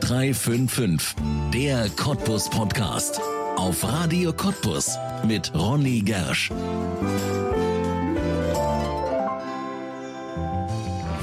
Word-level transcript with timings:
0355, 0.00 1.14
der 1.54 1.88
Cottbus 1.90 2.50
Podcast. 2.50 3.20
Auf 3.56 3.82
Radio 3.82 4.32
Cottbus 4.32 4.98
mit 5.26 5.54
Ronny 5.54 6.00
Gersch. 6.00 6.50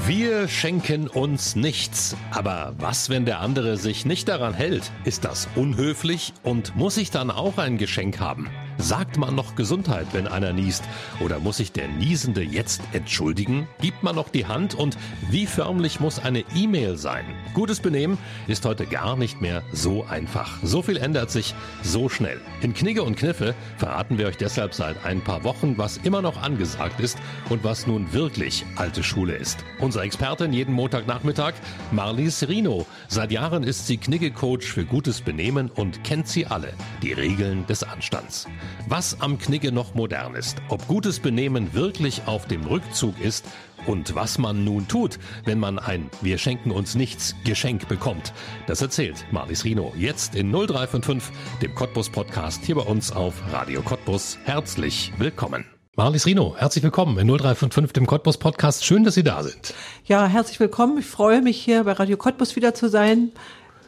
Wir 0.06 0.48
schenken 0.48 1.06
uns 1.06 1.54
nichts. 1.54 2.16
Aber 2.32 2.74
was, 2.78 3.10
wenn 3.10 3.24
der 3.24 3.40
andere 3.40 3.76
sich 3.76 4.04
nicht 4.06 4.28
daran 4.28 4.54
hält? 4.54 4.90
Ist 5.04 5.24
das 5.24 5.48
unhöflich 5.54 6.32
und 6.42 6.74
muss 6.74 6.96
ich 6.96 7.10
dann 7.10 7.30
auch 7.30 7.58
ein 7.58 7.78
Geschenk 7.78 8.18
haben? 8.18 8.50
Sagt 8.78 9.18
man 9.18 9.34
noch 9.34 9.54
Gesundheit, 9.54 10.08
wenn 10.12 10.26
einer 10.26 10.52
niest? 10.52 10.84
Oder 11.20 11.38
muss 11.38 11.58
sich 11.58 11.72
der 11.72 11.88
Niesende 11.88 12.42
jetzt 12.42 12.82
entschuldigen? 12.92 13.68
Gibt 13.80 14.02
man 14.02 14.16
noch 14.16 14.28
die 14.28 14.46
Hand? 14.46 14.74
Und 14.74 14.98
wie 15.30 15.46
förmlich 15.46 16.00
muss 16.00 16.18
eine 16.18 16.44
E-Mail 16.54 16.96
sein? 16.96 17.24
Gutes 17.54 17.80
Benehmen 17.80 18.18
ist 18.46 18.64
heute 18.64 18.86
gar 18.86 19.16
nicht 19.16 19.40
mehr 19.40 19.62
so 19.72 20.04
einfach. 20.04 20.58
So 20.62 20.82
viel 20.82 20.96
ändert 20.96 21.30
sich 21.30 21.54
so 21.82 22.08
schnell. 22.08 22.40
In 22.62 22.74
Knigge 22.74 23.02
und 23.02 23.16
Kniffe 23.16 23.54
verraten 23.78 24.18
wir 24.18 24.26
euch 24.26 24.36
deshalb 24.36 24.74
seit 24.74 25.04
ein 25.04 25.20
paar 25.20 25.44
Wochen, 25.44 25.78
was 25.78 25.98
immer 25.98 26.20
noch 26.20 26.42
angesagt 26.42 27.00
ist 27.00 27.18
und 27.48 27.64
was 27.64 27.86
nun 27.86 28.12
wirklich 28.12 28.64
alte 28.76 29.02
Schule 29.02 29.36
ist. 29.36 29.64
Unser 29.80 30.02
Expertin 30.02 30.52
jeden 30.52 30.74
Montagnachmittag, 30.74 31.54
Marlies 31.92 32.46
Rino. 32.48 32.86
Seit 33.08 33.30
Jahren 33.30 33.62
ist 33.62 33.86
sie 33.86 33.96
Knigge-Coach 33.96 34.66
für 34.66 34.84
gutes 34.84 35.20
Benehmen 35.20 35.70
und 35.70 36.02
kennt 36.04 36.28
sie 36.28 36.46
alle, 36.46 36.72
die 37.02 37.12
Regeln 37.12 37.66
des 37.66 37.82
Anstands. 37.82 38.46
Was 38.88 39.20
am 39.20 39.38
Knigge 39.38 39.72
noch 39.72 39.94
modern 39.94 40.34
ist, 40.34 40.58
ob 40.68 40.86
gutes 40.86 41.20
Benehmen 41.20 41.74
wirklich 41.74 42.26
auf 42.26 42.46
dem 42.46 42.64
Rückzug 42.64 43.20
ist 43.20 43.46
und 43.86 44.14
was 44.14 44.38
man 44.38 44.64
nun 44.64 44.88
tut, 44.88 45.18
wenn 45.44 45.58
man 45.58 45.78
ein 45.78 46.10
Wir 46.22 46.38
schenken 46.38 46.70
uns 46.70 46.94
nichts 46.94 47.34
Geschenk 47.44 47.88
bekommt. 47.88 48.32
Das 48.66 48.82
erzählt 48.82 49.24
Marlies 49.30 49.64
Rino 49.64 49.92
jetzt 49.96 50.34
in 50.34 50.50
0355, 50.50 51.32
dem 51.62 51.74
Cottbus 51.74 52.10
Podcast 52.10 52.64
hier 52.64 52.76
bei 52.76 52.82
uns 52.82 53.12
auf 53.12 53.34
Radio 53.52 53.82
Cottbus. 53.82 54.38
Herzlich 54.44 55.12
willkommen. 55.18 55.64
Marlies 55.96 56.26
Rino, 56.26 56.56
herzlich 56.58 56.82
willkommen 56.82 57.16
in 57.18 57.28
0355, 57.28 57.92
dem 57.92 58.06
Cottbus 58.06 58.38
Podcast. 58.38 58.84
Schön, 58.84 59.04
dass 59.04 59.14
Sie 59.14 59.22
da 59.22 59.44
sind. 59.44 59.74
Ja, 60.04 60.26
herzlich 60.26 60.58
willkommen. 60.58 60.98
Ich 60.98 61.06
freue 61.06 61.40
mich 61.40 61.60
hier 61.60 61.84
bei 61.84 61.92
Radio 61.92 62.16
Cottbus 62.16 62.56
wieder 62.56 62.74
zu 62.74 62.88
sein 62.88 63.30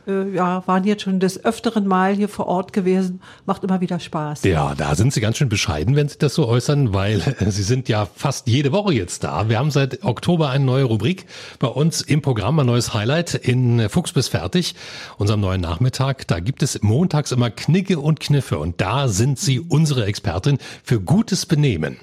äh, 0.06 0.30
ja, 0.34 0.62
waren 0.66 0.84
jetzt 0.84 1.02
schon 1.02 1.20
des 1.20 1.44
öfteren 1.44 1.86
Mal 1.86 2.14
hier 2.14 2.28
vor 2.28 2.46
Ort 2.46 2.72
gewesen. 2.72 3.20
Macht 3.44 3.64
immer 3.64 3.80
wieder 3.80 3.98
Spaß. 3.98 4.44
Ja, 4.44 4.74
da 4.74 4.94
sind 4.94 5.12
Sie 5.12 5.20
ganz 5.20 5.36
schön 5.36 5.48
bescheiden, 5.48 5.96
wenn 5.96 6.08
Sie 6.08 6.18
das 6.18 6.34
so 6.34 6.46
äußern, 6.46 6.92
weil 6.92 7.20
Sie 7.48 7.62
sind 7.62 7.88
ja 7.88 8.06
fast 8.14 8.46
jede 8.46 8.72
Woche 8.72 8.94
jetzt 8.94 9.24
da. 9.24 9.48
Wir 9.48 9.58
haben 9.58 9.70
seit 9.70 10.04
Oktober 10.04 10.50
eine 10.50 10.64
neue 10.64 10.84
Rubrik 10.84 11.26
bei 11.58 11.68
uns 11.68 12.00
im 12.00 12.22
Programm, 12.22 12.58
ein 12.58 12.66
neues 12.66 12.94
Highlight 12.94 13.34
in 13.34 13.88
Fuchs 13.88 14.12
bis 14.12 14.28
fertig, 14.28 14.74
unserem 15.18 15.40
neuen 15.40 15.60
Nachmittag. 15.60 16.26
Da 16.26 16.40
gibt 16.40 16.62
es 16.62 16.82
montags 16.82 17.32
immer 17.32 17.50
Knicke 17.50 17.98
und 17.98 18.20
Kniffe 18.20 18.58
und 18.58 18.80
da 18.80 19.08
sind 19.08 19.38
Sie 19.38 19.60
unsere 19.60 20.06
Expertin 20.06 20.58
für 20.82 21.00
gutes 21.00 21.46
Benehmen 21.46 21.98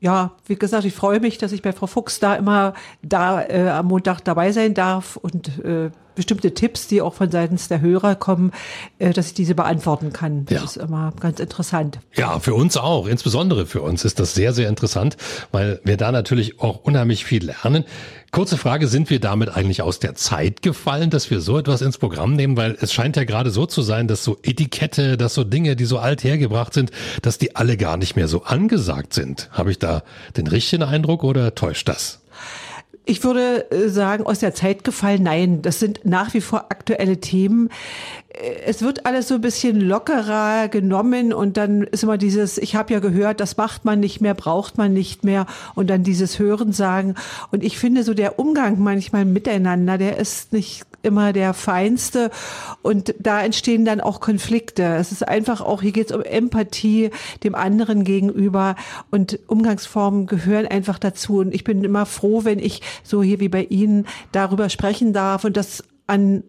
ja, 0.00 0.32
wie 0.46 0.56
gesagt, 0.56 0.84
ich 0.84 0.94
freue 0.94 1.20
mich, 1.20 1.38
dass 1.38 1.52
ich 1.52 1.62
bei 1.62 1.72
Frau 1.72 1.86
Fuchs 1.86 2.20
da 2.20 2.34
immer 2.34 2.74
da 3.02 3.42
äh, 3.42 3.68
am 3.68 3.86
Montag 3.86 4.20
dabei 4.20 4.52
sein 4.52 4.74
darf 4.74 5.16
und 5.16 5.58
äh, 5.64 5.90
bestimmte 6.16 6.52
Tipps, 6.54 6.88
die 6.88 7.00
auch 7.00 7.14
von 7.14 7.30
seitens 7.30 7.68
der 7.68 7.80
Hörer 7.80 8.16
kommen, 8.16 8.50
äh, 8.98 9.12
dass 9.12 9.28
ich 9.28 9.34
diese 9.34 9.54
beantworten 9.54 10.12
kann. 10.12 10.46
Das 10.46 10.58
ja. 10.58 10.64
ist 10.64 10.76
immer 10.76 11.12
ganz 11.20 11.38
interessant. 11.38 12.00
Ja, 12.14 12.40
für 12.40 12.54
uns 12.54 12.76
auch. 12.76 13.06
Insbesondere 13.06 13.66
für 13.66 13.82
uns 13.82 14.04
ist 14.04 14.18
das 14.18 14.34
sehr, 14.34 14.52
sehr 14.52 14.68
interessant, 14.68 15.16
weil 15.52 15.80
wir 15.84 15.96
da 15.96 16.10
natürlich 16.10 16.60
auch 16.60 16.80
unheimlich 16.82 17.24
viel 17.24 17.44
lernen. 17.44 17.84
Kurze 18.32 18.56
Frage, 18.56 18.88
sind 18.88 19.08
wir 19.08 19.20
damit 19.20 19.56
eigentlich 19.56 19.82
aus 19.82 19.98
der 19.98 20.14
Zeit 20.14 20.60
gefallen, 20.60 21.10
dass 21.10 21.30
wir 21.30 21.40
so 21.40 21.58
etwas 21.58 21.80
ins 21.80 21.96
Programm 21.96 22.34
nehmen? 22.34 22.56
Weil 22.56 22.76
es 22.80 22.92
scheint 22.92 23.16
ja 23.16 23.24
gerade 23.24 23.50
so 23.50 23.66
zu 23.66 23.82
sein, 23.82 24.08
dass 24.08 24.24
so 24.24 24.36
Etikette, 24.42 25.16
dass 25.16 25.34
so 25.34 25.44
Dinge, 25.44 25.76
die 25.76 25.84
so 25.84 25.98
alt 25.98 26.24
hergebracht 26.24 26.74
sind, 26.74 26.90
dass 27.22 27.38
die 27.38 27.56
alle 27.56 27.76
gar 27.76 27.96
nicht 27.96 28.16
mehr 28.16 28.28
so 28.28 28.42
angesagt 28.42 29.14
sind. 29.14 29.48
Habe 29.52 29.70
ich 29.70 29.78
da 29.78 30.02
den 30.36 30.48
richtigen 30.48 30.82
Eindruck 30.82 31.24
oder 31.24 31.54
täuscht 31.54 31.88
das? 31.88 32.20
Ich 33.08 33.22
würde 33.22 33.70
äh, 33.70 33.88
sagen, 33.88 34.26
aus 34.26 34.40
der 34.40 34.52
Zeit 34.52 34.82
gefallen, 34.82 35.22
nein, 35.22 35.62
das 35.62 35.78
sind 35.78 36.00
nach 36.02 36.34
wie 36.34 36.40
vor 36.40 36.66
aktuelle 36.70 37.18
Themen. 37.20 37.70
Äh, 38.30 38.62
es 38.66 38.82
wird 38.82 39.06
alles 39.06 39.28
so 39.28 39.36
ein 39.36 39.40
bisschen 39.40 39.80
lockerer 39.80 40.66
genommen 40.66 41.32
und 41.32 41.56
dann 41.56 41.84
ist 41.84 42.02
immer 42.02 42.18
dieses, 42.18 42.58
ich 42.58 42.74
habe 42.74 42.92
ja 42.92 42.98
gehört, 42.98 43.38
das 43.38 43.56
macht 43.56 43.84
man 43.84 44.00
nicht 44.00 44.20
mehr, 44.20 44.34
braucht 44.34 44.76
man 44.76 44.92
nicht 44.92 45.22
mehr 45.22 45.46
und 45.76 45.88
dann 45.88 46.02
dieses 46.02 46.40
Hören 46.40 46.72
sagen. 46.72 47.14
Und 47.52 47.62
ich 47.62 47.78
finde 47.78 48.02
so 48.02 48.12
der 48.12 48.40
Umgang 48.40 48.80
manchmal 48.80 49.24
miteinander, 49.24 49.98
der 49.98 50.16
ist 50.16 50.52
nicht 50.52 50.84
immer 51.06 51.32
der 51.32 51.54
feinste 51.54 52.30
und 52.82 53.14
da 53.18 53.42
entstehen 53.42 53.84
dann 53.84 54.00
auch 54.00 54.20
Konflikte. 54.20 54.82
Es 54.96 55.12
ist 55.12 55.26
einfach 55.26 55.60
auch, 55.60 55.80
hier 55.80 55.92
geht 55.92 56.10
es 56.10 56.16
um 56.16 56.22
Empathie 56.22 57.10
dem 57.44 57.54
anderen 57.54 58.04
gegenüber 58.04 58.76
und 59.10 59.38
Umgangsformen 59.46 60.26
gehören 60.26 60.66
einfach 60.66 60.98
dazu. 60.98 61.38
Und 61.38 61.54
ich 61.54 61.64
bin 61.64 61.84
immer 61.84 62.06
froh, 62.06 62.44
wenn 62.44 62.58
ich 62.58 62.82
so 63.02 63.22
hier 63.22 63.40
wie 63.40 63.48
bei 63.48 63.64
Ihnen 63.64 64.06
darüber 64.32 64.68
sprechen 64.68 65.12
darf 65.12 65.44
und 65.44 65.56
das 65.56 65.84
an 66.06 66.42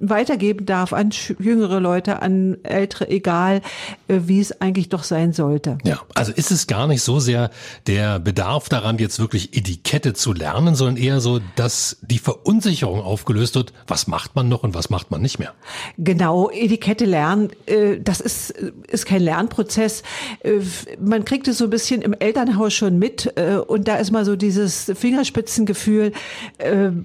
weitergeben 0.00 0.66
darf 0.66 0.92
an 0.92 1.10
jüngere 1.38 1.80
Leute, 1.80 2.22
an 2.22 2.58
ältere, 2.62 3.08
egal 3.08 3.62
äh, 4.08 4.20
wie 4.26 4.40
es 4.40 4.60
eigentlich 4.60 4.88
doch 4.88 5.02
sein 5.02 5.32
sollte. 5.32 5.78
Ja, 5.84 6.00
also 6.14 6.32
ist 6.32 6.50
es 6.50 6.66
gar 6.66 6.86
nicht 6.86 7.02
so 7.02 7.20
sehr 7.20 7.50
der 7.86 8.18
Bedarf 8.18 8.68
daran, 8.68 8.98
jetzt 8.98 9.18
wirklich 9.18 9.56
Etikette 9.56 10.14
zu 10.14 10.32
lernen, 10.32 10.74
sondern 10.74 10.96
eher 10.96 11.20
so, 11.20 11.40
dass 11.56 11.98
die 12.02 12.18
Verunsicherung 12.18 13.00
aufgelöst 13.00 13.54
wird, 13.54 13.72
was 13.86 14.06
macht 14.06 14.34
man 14.34 14.48
noch 14.48 14.62
und 14.62 14.74
was 14.74 14.90
macht 14.90 15.10
man 15.10 15.22
nicht 15.22 15.38
mehr. 15.38 15.54
Genau, 15.98 16.50
Etikette 16.50 17.04
lernen, 17.04 17.50
äh, 17.66 17.98
das 18.00 18.20
ist, 18.20 18.50
ist 18.50 19.06
kein 19.06 19.22
Lernprozess. 19.22 20.02
Äh, 20.40 20.60
man 21.00 21.24
kriegt 21.24 21.48
es 21.48 21.58
so 21.58 21.64
ein 21.64 21.70
bisschen 21.70 22.02
im 22.02 22.12
Elternhaus 22.12 22.74
schon 22.74 22.98
mit 22.98 23.32
und 23.66 23.88
da 23.88 23.96
ist 23.96 24.10
mal 24.10 24.24
so 24.24 24.36
dieses 24.36 24.90
Fingerspitzengefühl, 24.94 26.12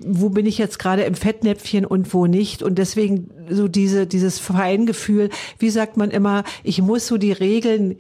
wo 0.05 0.29
bin 0.29 0.45
ich 0.45 0.57
jetzt 0.57 0.79
gerade 0.79 1.03
im 1.03 1.15
Fettnäpfchen 1.15 1.85
und 1.85 2.13
wo 2.13 2.27
nicht 2.27 2.48
und 2.63 2.77
deswegen 2.77 3.29
so 3.49 3.67
diese, 3.67 4.07
dieses 4.07 4.39
Feingefühl, 4.39 5.29
wie 5.57 5.69
sagt 5.69 5.97
man 5.97 6.11
immer, 6.11 6.43
ich 6.63 6.81
muss 6.81 7.07
so 7.07 7.17
die 7.17 7.31
Regeln 7.31 7.97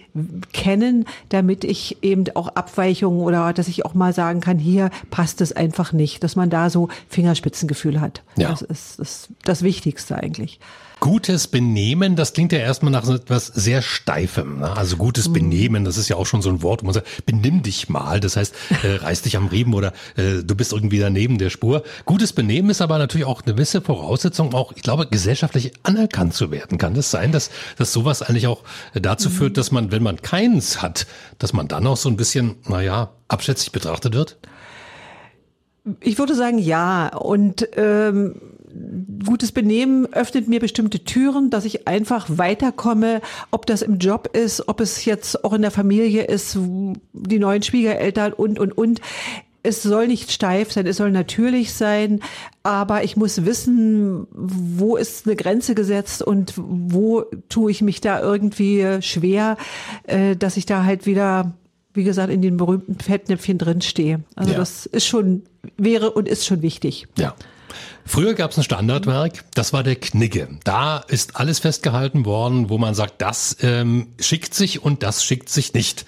kennen, 0.53 1.05
damit 1.29 1.63
ich 1.63 1.97
eben 2.01 2.25
auch 2.35 2.49
Abweichungen 2.49 3.21
oder 3.21 3.53
dass 3.53 3.67
ich 3.67 3.85
auch 3.85 3.93
mal 3.93 4.13
sagen 4.13 4.41
kann, 4.41 4.59
hier 4.59 4.89
passt 5.09 5.41
es 5.41 5.51
einfach 5.53 5.93
nicht, 5.93 6.23
dass 6.23 6.35
man 6.35 6.49
da 6.49 6.69
so 6.69 6.89
Fingerspitzengefühl 7.07 8.01
hat. 8.01 8.23
Ja. 8.37 8.49
Das 8.49 8.61
ist 8.61 8.99
das, 8.99 9.29
das 9.43 9.63
Wichtigste 9.63 10.15
eigentlich. 10.15 10.59
Gutes 10.99 11.47
Benehmen, 11.47 12.17
das 12.17 12.33
klingt 12.33 12.51
ja 12.51 12.59
erstmal 12.59 12.91
nach 12.91 13.05
so 13.05 13.15
etwas 13.15 13.47
sehr 13.47 13.81
Steifem. 13.81 14.59
Ne? 14.59 14.75
Also 14.75 14.97
gutes 14.97 15.29
mhm. 15.29 15.33
Benehmen, 15.33 15.85
das 15.85 15.97
ist 15.97 16.09
ja 16.09 16.17
auch 16.17 16.25
schon 16.25 16.41
so 16.41 16.49
ein 16.49 16.61
Wort, 16.61 16.81
wo 16.81 16.87
man 16.87 16.93
sagt, 16.93 17.25
benimm 17.25 17.61
dich 17.63 17.87
mal. 17.87 18.19
Das 18.19 18.35
heißt, 18.35 18.53
äh, 18.83 18.95
reiß 19.03 19.21
dich 19.21 19.37
am 19.37 19.47
Riemen 19.47 19.73
oder 19.73 19.93
äh, 20.17 20.43
du 20.43 20.55
bist 20.55 20.73
irgendwie 20.73 20.99
daneben 20.99 21.37
der 21.37 21.49
Spur. 21.49 21.83
Gutes 22.05 22.33
Benehmen 22.33 22.69
ist 22.69 22.81
aber 22.81 22.97
natürlich 22.97 23.25
auch 23.25 23.41
eine 23.41 23.53
gewisse 23.53 23.81
Voraussetzung, 23.81 24.53
auch, 24.53 24.73
ich 24.75 24.81
glaube, 24.81 25.07
gesellschaftlich 25.07 25.71
anerkannt 25.83 26.33
zu 26.33 26.51
werden. 26.51 26.77
Kann 26.77 26.95
das 26.95 27.11
sein, 27.11 27.31
dass, 27.31 27.49
dass 27.77 27.93
sowas 27.93 28.21
eigentlich 28.21 28.47
auch 28.47 28.63
dazu 28.93 29.29
mhm. 29.29 29.33
führt, 29.33 29.57
dass 29.57 29.71
man, 29.71 29.93
wenn 29.93 30.03
man 30.03 30.21
keins 30.21 30.81
hat, 30.81 31.07
dass 31.37 31.53
man 31.53 31.69
dann 31.69 31.87
auch 31.87 31.97
so 31.97 32.09
ein 32.09 32.17
bisschen, 32.17 32.55
naja, 32.67 33.11
abschätzig 33.29 33.71
betrachtet 33.71 34.15
wird? 34.15 34.37
Ich 36.01 36.17
würde 36.19 36.35
sagen, 36.35 36.57
ja. 36.57 37.15
Und 37.15 37.67
ähm, 37.77 38.35
gutes 39.25 39.51
Benehmen 39.51 40.11
öffnet 40.13 40.47
mir 40.47 40.59
bestimmte 40.59 41.03
Türen, 41.03 41.49
dass 41.49 41.65
ich 41.65 41.87
einfach 41.87 42.27
weiterkomme, 42.29 43.21
ob 43.51 43.65
das 43.65 43.81
im 43.81 43.97
Job 43.97 44.35
ist, 44.35 44.67
ob 44.67 44.79
es 44.81 45.05
jetzt 45.05 45.43
auch 45.43 45.53
in 45.53 45.61
der 45.61 45.71
Familie 45.71 46.23
ist, 46.23 46.57
die 47.13 47.39
neuen 47.39 47.63
Schwiegereltern 47.63 48.33
und, 48.33 48.59
und, 48.59 48.77
und. 48.77 49.01
Es 49.61 49.83
soll 49.83 50.07
nicht 50.07 50.31
steif 50.31 50.71
sein, 50.71 50.87
es 50.87 50.95
soll 50.95 51.11
natürlich 51.11 51.73
sein, 51.73 52.21
aber 52.63 53.03
ich 53.03 53.17
muss 53.17 53.45
wissen, 53.45 54.25
wo 54.31 54.95
ist 54.95 55.27
eine 55.27 55.35
Grenze 55.35 55.75
gesetzt 55.75 56.23
und 56.23 56.53
wo 56.55 57.25
tue 57.49 57.69
ich 57.69 57.81
mich 57.81 57.99
da 57.99 58.21
irgendwie 58.21 59.01
schwer, 59.01 59.57
äh, 60.03 60.37
dass 60.37 60.55
ich 60.55 60.65
da 60.65 60.85
halt 60.85 61.05
wieder 61.05 61.53
wie 61.93 62.03
gesagt, 62.03 62.31
in 62.31 62.41
den 62.41 62.55
berühmten 62.55 62.95
Fettnäpfchen 62.95 63.57
drinstehe. 63.57 64.21
Also 64.35 64.51
ja. 64.51 64.57
das 64.57 64.85
ist 64.85 65.05
schon, 65.05 65.43
wäre 65.75 66.11
und 66.11 66.29
ist 66.29 66.45
schon 66.45 66.61
wichtig. 66.61 67.07
Ja. 67.17 67.35
Früher 68.05 68.33
gab 68.33 68.51
es 68.51 68.57
ein 68.57 68.63
Standardwerk, 68.63 69.45
das 69.53 69.73
war 69.73 69.83
der 69.83 69.95
Knigge. 69.95 70.47
Da 70.63 70.97
ist 70.97 71.35
alles 71.35 71.59
festgehalten 71.59 72.25
worden, 72.25 72.69
wo 72.69 72.77
man 72.77 72.95
sagt, 72.95 73.21
das 73.21 73.57
ähm, 73.61 74.07
schickt 74.19 74.53
sich 74.53 74.83
und 74.83 75.03
das 75.03 75.23
schickt 75.23 75.49
sich 75.49 75.73
nicht. 75.73 76.05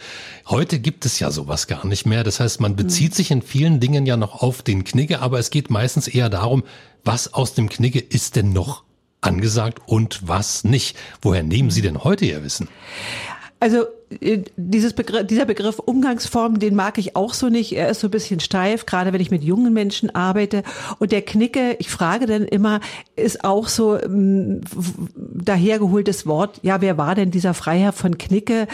Heute 0.48 0.80
gibt 0.80 1.06
es 1.06 1.20
ja 1.20 1.32
sowas 1.32 1.68
gar 1.68 1.86
nicht 1.86 2.06
mehr. 2.06 2.24
Das 2.24 2.40
heißt, 2.40 2.60
man 2.60 2.76
bezieht 2.76 3.16
sich 3.16 3.32
in 3.32 3.42
vielen 3.42 3.80
Dingen 3.80 4.06
ja 4.06 4.18
noch 4.18 4.42
auf 4.42 4.62
den 4.64 4.84
Knigge, 4.84 5.22
aber 5.22 5.40
es 5.40 5.50
geht 5.50 5.70
meistens 5.70 6.08
eher 6.08 6.30
darum, 6.30 6.64
was 7.04 7.34
aus 7.34 7.54
dem 7.54 7.70
Knigge 7.70 8.00
ist 8.00 8.36
denn 8.36 8.52
noch 8.54 8.84
angesagt 9.22 9.80
und 9.86 10.28
was 10.28 10.64
nicht. 10.64 10.98
Woher 11.22 11.44
nehmen 11.44 11.70
Sie 11.70 11.82
denn 11.82 12.04
heute 12.04 12.26
Ihr 12.26 12.44
Wissen? 12.44 12.68
Also 13.62 13.86
äh, 14.20 14.40
dieses 14.58 14.94
Begriff, 14.94 15.28
dieser 15.28 15.46
Begriff 15.46 15.78
Umgangsform, 15.78 16.58
den 16.58 16.76
mag 16.76 16.98
ich 16.98 17.16
auch 17.16 17.36
so 17.36 17.48
nicht. 17.48 17.74
Er 17.74 17.90
ist 17.90 18.00
so 18.00 18.08
ein 18.08 18.12
bisschen 18.12 18.40
steif, 18.40 18.88
gerade 18.88 19.14
wenn 19.14 19.22
ich 19.22 19.30
mit 19.30 19.44
jungen 19.44 19.72
Menschen 19.72 20.14
arbeite. 20.14 20.64
Und 20.98 21.12
der 21.12 21.22
Knicke, 21.22 21.76
ich 21.78 21.90
frage 21.90 22.26
dann 22.26 22.46
immer, 22.46 22.80
ist 23.16 23.44
auch 23.44 23.68
so 23.68 24.02
ähm, 24.02 24.62
dahergeholtes 25.16 26.26
Wort. 26.26 26.60
Ja, 26.64 26.82
wer 26.82 26.98
war 26.98 27.14
denn 27.14 27.30
dieser 27.30 27.54
Freiherr 27.54 27.94
von 27.94 28.18
Knicke? 28.18 28.68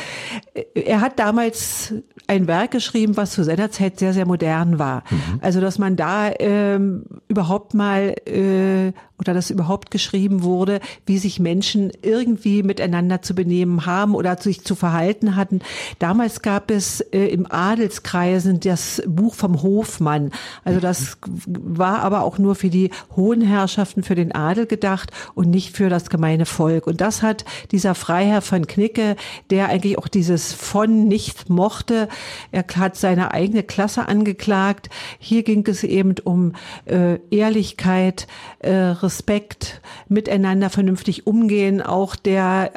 Äh, 0.54 0.64
er 0.74 1.02
hat 1.02 1.20
damals 1.20 1.94
ein 2.28 2.48
Werk 2.48 2.72
geschrieben, 2.72 3.18
was 3.18 3.32
zu 3.32 3.44
seiner 3.44 3.72
Zeit 3.72 4.00
sehr, 4.00 4.14
sehr 4.14 4.26
modern 4.26 4.80
war. 4.80 5.04
Mhm. 5.10 5.40
Also, 5.42 5.60
dass 5.60 5.80
man 5.80 5.98
da 5.98 6.32
ähm, 6.40 7.04
überhaupt 7.28 7.74
mal 7.74 8.16
äh, 8.26 8.94
oder 9.20 9.34
dass 9.34 9.50
überhaupt 9.50 9.90
geschrieben 9.90 10.44
wurde, 10.44 10.80
wie 11.06 11.18
sich 11.18 11.40
Menschen 11.40 11.92
irgendwie 12.02 12.62
miteinander 12.62 13.22
zu 13.22 13.34
benehmen 13.34 13.86
haben 13.86 14.14
oder 14.14 14.38
sich 14.38 14.64
zu 14.64 14.76
verhalten 14.76 15.36
hatten. 15.36 15.62
Damals 15.98 16.42
gab 16.42 16.70
es 16.70 17.02
äh, 17.02 17.26
im 17.28 17.52
Adelskreisen 17.52 18.60
das 18.60 19.02
Buch 19.08 19.34
vom 19.34 19.64
Hofmann. 19.64 20.32
Also 20.64 20.80
das 20.80 21.18
war 21.48 22.02
aber 22.02 22.24
auch 22.24 22.38
nur 22.38 22.56
für 22.56 22.70
die 22.70 22.92
hohen 23.16 23.42
Herrschaften, 23.42 24.04
für 24.04 24.16
den 24.16 24.34
Adel 24.34 24.68
gedacht 24.68 25.12
und 25.34 25.50
nicht 25.50 25.76
für 25.76 25.90
das 25.90 26.10
gemeine 26.10 26.46
Volk. 26.46 26.86
Und 26.86 27.02
das 27.02 27.24
hat 27.24 27.44
dieser 27.72 27.96
Freiherr 27.96 28.42
von 28.42 28.68
Knicke, 28.68 29.16
der 29.50 29.70
eigentlich 29.70 29.98
auch 29.98 30.08
dieses 30.08 30.54
von 30.54 31.08
nicht 31.08 31.50
mochte, 31.50 32.08
er 32.52 32.66
hat 32.76 32.96
seine 32.96 33.34
eigene 33.34 33.64
Klasse 33.64 34.08
angeklagt. 34.08 34.90
Hier 35.18 35.44
ging 35.44 35.66
es 35.68 35.84
eben 35.84 36.16
um 36.24 36.54
äh, 36.86 37.18
Ehrlichkeit, 37.32 38.28
äh, 38.60 38.92
Respekt, 39.08 39.82
miteinander 40.10 40.70
vernünftig 40.70 41.26
umgehen. 41.26 41.82
Auch 41.82 42.18
der 42.18 42.74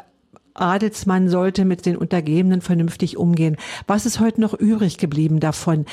Adelsmann 0.55 1.29
sollte 1.29 1.65
mit 1.65 1.87
den 1.87 1.97
Untergebenen 1.97 2.61
vernünftig 2.61 3.17
umgehen. 3.17 3.57
Was 3.89 4.07
ist 4.07 4.21
heute 4.21 4.41
noch 4.41 4.55
übrig 4.55 4.97
geblieben 4.97 5.41
davon? 5.41 5.87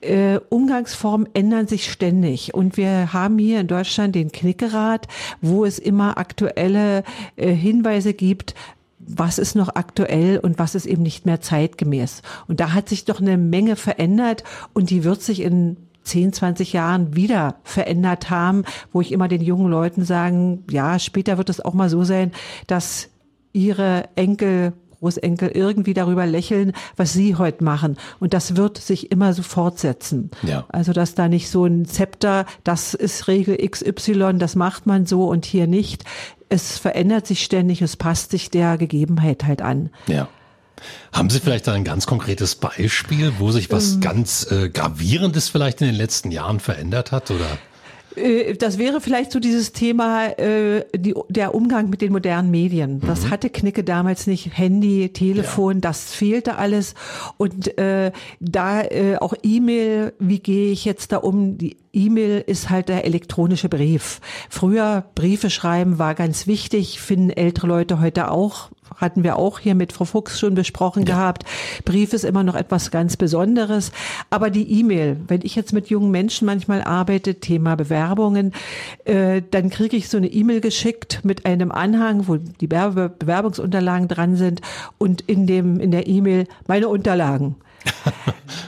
Äh, 0.00 0.40
Umgangsformen 0.48 1.28
ändern 1.34 1.66
sich 1.66 1.90
ständig 1.92 2.54
und 2.54 2.78
wir 2.78 3.12
haben 3.12 3.38
hier 3.38 3.60
in 3.60 3.66
Deutschland 3.66 4.14
den 4.14 4.32
Knickerat, 4.32 5.06
wo 5.42 5.66
es 5.66 5.78
immer 5.78 6.16
aktuelle 6.16 7.04
äh, 7.36 7.52
Hinweise 7.52 8.14
gibt, 8.14 8.54
was 8.98 9.38
ist 9.38 9.54
noch 9.54 9.74
aktuell 9.74 10.38
und 10.38 10.58
was 10.58 10.74
ist 10.74 10.86
eben 10.86 11.02
nicht 11.02 11.26
mehr 11.26 11.42
zeitgemäß. 11.42 12.22
Und 12.48 12.60
da 12.60 12.72
hat 12.72 12.88
sich 12.88 13.04
doch 13.04 13.20
eine 13.20 13.36
Menge 13.36 13.76
verändert 13.76 14.44
und 14.72 14.88
die 14.88 15.04
wird 15.04 15.20
sich 15.20 15.40
in 15.40 15.76
10, 16.04 16.32
20 16.32 16.72
Jahren 16.72 17.16
wieder 17.16 17.56
verändert 17.64 18.30
haben, 18.30 18.64
wo 18.92 19.00
ich 19.00 19.12
immer 19.12 19.28
den 19.28 19.42
jungen 19.42 19.70
Leuten 19.70 20.04
sagen, 20.04 20.64
ja, 20.70 20.98
später 20.98 21.38
wird 21.38 21.50
es 21.50 21.60
auch 21.60 21.74
mal 21.74 21.90
so 21.90 22.04
sein, 22.04 22.32
dass 22.66 23.08
ihre 23.52 24.04
Enkel 24.16 24.72
Großenkel 25.04 25.50
irgendwie 25.50 25.92
darüber 25.92 26.24
lächeln, 26.24 26.72
was 26.96 27.12
sie 27.12 27.36
heute 27.36 27.62
machen. 27.62 27.98
Und 28.20 28.32
das 28.32 28.56
wird 28.56 28.78
sich 28.78 29.12
immer 29.12 29.34
so 29.34 29.42
fortsetzen. 29.42 30.30
Ja. 30.42 30.64
Also, 30.68 30.94
dass 30.94 31.14
da 31.14 31.28
nicht 31.28 31.50
so 31.50 31.66
ein 31.66 31.84
Zepter, 31.84 32.46
das 32.64 32.94
ist 32.94 33.28
Regel 33.28 33.58
XY, 33.58 34.38
das 34.38 34.56
macht 34.56 34.86
man 34.86 35.04
so 35.04 35.28
und 35.28 35.44
hier 35.44 35.66
nicht. 35.66 36.04
Es 36.48 36.78
verändert 36.78 37.26
sich 37.26 37.44
ständig, 37.44 37.82
es 37.82 37.96
passt 37.96 38.30
sich 38.30 38.50
der 38.50 38.78
Gegebenheit 38.78 39.44
halt 39.44 39.60
an. 39.60 39.90
Ja. 40.06 40.28
Haben 41.12 41.30
Sie 41.30 41.40
vielleicht 41.40 41.68
ein 41.68 41.84
ganz 41.84 42.06
konkretes 42.06 42.56
Beispiel, 42.56 43.34
wo 43.38 43.50
sich 43.50 43.70
was 43.70 43.94
ähm, 43.94 44.00
ganz 44.00 44.50
äh, 44.50 44.68
Gravierendes 44.68 45.48
vielleicht 45.48 45.80
in 45.80 45.86
den 45.86 45.96
letzten 45.96 46.30
Jahren 46.30 46.60
verändert 46.60 47.12
hat? 47.12 47.30
Oder? 47.30 47.58
Äh, 48.16 48.54
das 48.54 48.78
wäre 48.78 49.00
vielleicht 49.00 49.32
so 49.32 49.40
dieses 49.40 49.72
Thema, 49.72 50.26
äh, 50.38 50.84
die, 50.94 51.14
der 51.28 51.54
Umgang 51.54 51.90
mit 51.90 52.00
den 52.00 52.12
modernen 52.12 52.50
Medien. 52.50 53.00
Das 53.00 53.22
mhm. 53.22 53.30
hatte 53.30 53.50
Knicke 53.50 53.84
damals 53.84 54.26
nicht. 54.26 54.56
Handy, 54.56 55.10
Telefon, 55.12 55.76
ja. 55.76 55.80
das 55.80 56.12
fehlte 56.12 56.56
alles. 56.56 56.94
Und 57.36 57.76
äh, 57.78 58.12
da 58.40 58.82
äh, 58.82 59.16
auch 59.16 59.34
E-Mail, 59.42 60.12
wie 60.18 60.38
gehe 60.38 60.72
ich 60.72 60.84
jetzt 60.84 61.12
da 61.12 61.18
um? 61.18 61.58
Die 61.58 61.76
E-Mail 61.92 62.42
ist 62.46 62.70
halt 62.70 62.88
der 62.88 63.04
elektronische 63.04 63.68
Brief. 63.68 64.20
Früher 64.50 65.04
Briefe 65.14 65.50
schreiben 65.50 65.98
war 65.98 66.14
ganz 66.14 66.46
wichtig, 66.46 67.00
finden 67.00 67.30
ältere 67.30 67.66
Leute 67.66 68.00
heute 68.00 68.30
auch 68.30 68.70
hatten 68.96 69.24
wir 69.24 69.36
auch 69.36 69.58
hier 69.58 69.74
mit 69.74 69.92
Frau 69.92 70.04
Fuchs 70.04 70.38
schon 70.38 70.54
besprochen 70.54 71.04
ja. 71.04 71.14
gehabt. 71.14 71.44
Brief 71.84 72.12
ist 72.12 72.24
immer 72.24 72.42
noch 72.42 72.54
etwas 72.54 72.90
ganz 72.90 73.16
Besonderes. 73.16 73.92
Aber 74.30 74.50
die 74.50 74.80
E-Mail, 74.80 75.16
wenn 75.26 75.42
ich 75.42 75.54
jetzt 75.54 75.72
mit 75.72 75.88
jungen 75.88 76.10
Menschen 76.10 76.46
manchmal 76.46 76.82
arbeite, 76.82 77.36
Thema 77.36 77.74
Bewerbungen, 77.76 78.52
äh, 79.04 79.42
dann 79.50 79.70
kriege 79.70 79.96
ich 79.96 80.08
so 80.08 80.16
eine 80.16 80.28
E-Mail 80.28 80.60
geschickt 80.60 81.20
mit 81.24 81.46
einem 81.46 81.72
Anhang, 81.72 82.28
wo 82.28 82.36
die 82.36 82.66
Bewerbungsunterlagen 82.66 84.08
dran 84.08 84.36
sind 84.36 84.60
und 84.98 85.22
in 85.22 85.46
dem, 85.46 85.80
in 85.80 85.90
der 85.90 86.06
E-Mail 86.06 86.46
meine 86.66 86.88
Unterlagen. 86.88 87.56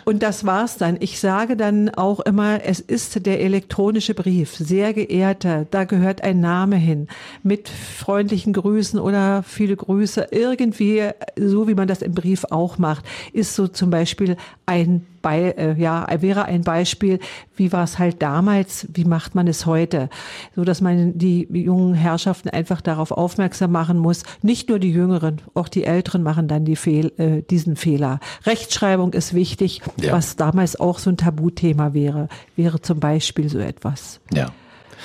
Und 0.05 0.23
das 0.23 0.47
war's 0.47 0.79
dann. 0.79 0.97
Ich 1.01 1.19
sage 1.19 1.57
dann 1.57 1.91
auch 1.91 2.21
immer, 2.21 2.65
es 2.65 2.79
ist 2.79 3.27
der 3.27 3.41
elektronische 3.41 4.15
Brief. 4.15 4.55
Sehr 4.55 4.95
geehrter, 4.95 5.67
da 5.71 5.83
gehört 5.83 6.23
ein 6.23 6.39
Name 6.39 6.77
hin. 6.77 7.09
Mit 7.43 7.69
freundlichen 7.69 8.53
Grüßen 8.53 9.01
oder 9.01 9.43
viele 9.43 9.77
Grüße. 9.77 10.29
Irgendwie, 10.31 11.11
so 11.37 11.67
wie 11.67 11.75
man 11.75 11.89
das 11.89 12.03
im 12.03 12.15
Brief 12.15 12.45
auch 12.51 12.79
macht, 12.79 13.05
ist 13.33 13.57
so 13.57 13.67
zum 13.67 13.91
Beispiel 13.91 14.37
ein 14.65 15.05
bei, 15.23 15.51
äh, 15.51 15.75
ja, 15.81 16.07
wäre 16.21 16.45
ein 16.45 16.63
Beispiel, 16.63 17.19
wie 17.57 17.73
war 17.73 17.85
es 17.85 17.99
halt 17.99 18.23
damals, 18.23 18.87
wie 18.93 19.05
macht 19.05 19.35
man 19.35 19.47
es 19.47 19.67
heute, 19.67 20.09
so 20.55 20.65
dass 20.65 20.81
man 20.81 21.19
die 21.19 21.47
jungen 21.51 21.95
Herrschaften 21.95 22.49
einfach 22.51 22.81
darauf 22.81 23.11
aufmerksam 23.11 23.73
machen 23.73 23.99
muss. 23.99 24.23
Nicht 24.43 24.69
nur 24.69 24.79
die 24.79 24.93
Jüngeren, 24.93 25.41
auch 25.55 25.69
die 25.69 25.85
Älteren 25.85 26.23
machen 26.23 26.49
dann 26.49 26.65
die 26.65 26.77
Fehl, 26.77 27.13
äh, 27.19 27.43
diesen 27.43 27.77
Fehler. 27.77 28.21
Rechtschreibung 28.45 29.13
ist 29.13 29.35
wichtig, 29.35 29.83
ja. 30.01 30.13
was 30.13 30.37
damals 30.37 30.79
auch 30.79 30.99
so 30.99 31.11
ein 31.11 31.17
Tabuthema 31.17 31.95
wäre, 31.95 32.29
wäre 32.57 32.81
zum 32.81 33.01
Beispiel 33.01 33.49
so 33.49 33.59
etwas. 33.59 34.21
Ja. 34.33 34.53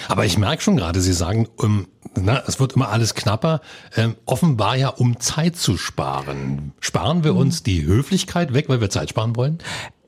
Aber 0.08 0.26
ich 0.26 0.38
merke 0.38 0.62
schon 0.62 0.78
gerade, 0.78 1.02
Sie 1.02 1.14
sagen, 1.14 1.48
um, 1.58 1.88
na, 2.16 2.44
es 2.48 2.60
wird 2.60 2.74
immer 2.74 2.90
alles 2.90 3.14
knapper. 3.14 3.62
Ähm, 3.96 4.16
offenbar 4.26 4.76
ja, 4.76 4.90
um 4.90 5.20
Zeit 5.20 5.56
zu 5.56 5.78
sparen. 5.78 6.74
Sparen 6.80 7.24
wir 7.24 7.36
uns 7.36 7.64
die 7.64 7.86
Höflichkeit 7.86 8.54
weg, 8.54 8.70
weil 8.70 8.82
wir 8.82 8.90
Zeit 8.90 9.10
sparen 9.10 9.36
wollen? 9.36 9.60